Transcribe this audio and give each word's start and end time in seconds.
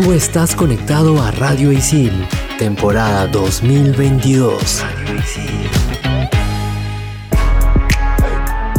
Tú 0.00 0.12
estás 0.12 0.54
conectado 0.54 1.20
a 1.20 1.32
Radio 1.32 1.72
Isil, 1.72 2.12
temporada 2.56 3.26
2022. 3.26 4.84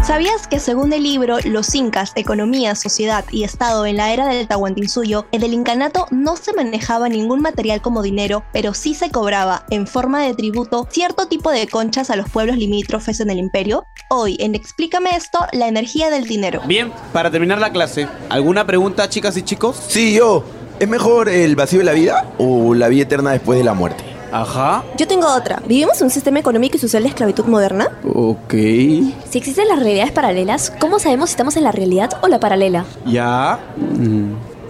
¿Sabías 0.02 0.48
que 0.48 0.62
según 0.62 0.94
el 0.94 1.04
libro 1.04 1.40
Los 1.44 1.76
Incas, 1.76 2.14
Economía, 2.16 2.74
Sociedad 2.76 3.26
y 3.32 3.44
Estado 3.44 3.86
en 3.86 3.98
la 3.98 4.14
era 4.14 4.28
del 4.28 4.48
Tahuantinsuyo, 4.48 5.28
en 5.34 5.44
el 5.44 5.54
incanato 5.54 6.08
no 6.10 6.38
se 6.38 6.54
manejaba 6.54 7.10
ningún 7.10 7.42
material 7.42 7.82
como 7.82 8.02
dinero, 8.02 8.46
pero 8.54 8.74
sí 8.74 8.96
se 8.96 9.12
cobraba, 9.12 9.66
en 9.72 9.88
forma 9.88 10.24
de 10.24 10.34
tributo, 10.36 10.88
cierto 10.90 11.28
tipo 11.28 11.52
de 11.52 11.68
conchas 11.68 12.10
a 12.10 12.16
los 12.16 12.30
pueblos 12.30 12.56
limítrofes 12.56 13.20
en 13.20 13.30
el 13.30 13.40
imperio? 13.40 13.84
Hoy, 14.10 14.38
en 14.40 14.56
Explícame 14.56 15.10
esto, 15.18 15.40
la 15.52 15.68
energía 15.68 16.10
del 16.10 16.24
dinero. 16.24 16.62
Bien, 16.66 16.94
para 17.12 17.30
terminar 17.30 17.60
la 17.60 17.74
clase, 17.74 18.08
¿alguna 18.30 18.66
pregunta, 18.66 19.10
chicas 19.10 19.36
y 19.36 19.44
chicos? 19.44 19.76
Sí, 19.90 20.14
yo. 20.14 20.46
¿Es 20.80 20.88
mejor 20.88 21.28
el 21.28 21.56
vacío 21.58 21.80
de 21.80 21.86
la 21.86 21.92
vida 21.92 22.32
o 22.38 22.74
la 22.74 22.88
vida 22.88 23.04
eterna 23.04 23.32
después 23.32 23.58
de 23.60 23.66
la 23.66 23.74
muerte? 23.74 24.04
Ajá. 24.32 24.84
Yo 24.98 25.08
tengo 25.08 25.28
otra. 25.28 25.62
¿Vivimos 25.68 26.00
en 26.00 26.06
un 26.06 26.12
sistema 26.12 26.40
económico 26.40 26.78
y 26.78 26.80
social 26.80 27.04
de 27.04 27.10
esclavitud 27.10 27.46
moderna? 27.46 27.90
Ok. 28.14 28.54
Si 28.54 29.38
existen 29.38 29.68
las 29.68 29.80
realidades 29.80 30.12
paralelas, 30.12 30.72
¿cómo 30.80 31.00
sabemos 31.00 31.30
si 31.30 31.34
estamos 31.34 31.58
en 31.58 31.64
la 31.64 31.72
realidad 31.72 32.12
o 32.22 32.28
la 32.28 32.40
paralela? 32.40 32.86
Ya. 33.06 33.60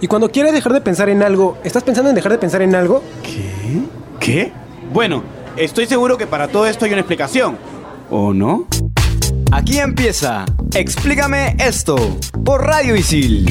Y 0.00 0.06
cuando 0.08 0.30
quieres 0.30 0.52
dejar 0.52 0.72
de 0.72 0.80
pensar 0.80 1.08
en 1.10 1.22
algo, 1.22 1.58
¿estás 1.62 1.84
pensando 1.84 2.08
en 2.08 2.16
dejar 2.16 2.32
de 2.32 2.38
pensar 2.38 2.62
en 2.62 2.74
algo? 2.74 3.02
¿Qué? 3.22 3.82
¿Qué? 4.18 4.52
Bueno, 4.92 5.22
estoy 5.56 5.86
seguro 5.86 6.18
que 6.18 6.26
para 6.26 6.48
todo 6.48 6.66
esto 6.66 6.86
hay 6.86 6.92
una 6.92 7.02
explicación. 7.02 7.56
¿O 8.10 8.32
no? 8.32 8.66
Aquí 9.52 9.78
empieza 9.78 10.44
Explícame 10.74 11.56
esto 11.58 11.96
por 12.44 12.64
Radio 12.64 12.94
Isil. 12.96 13.46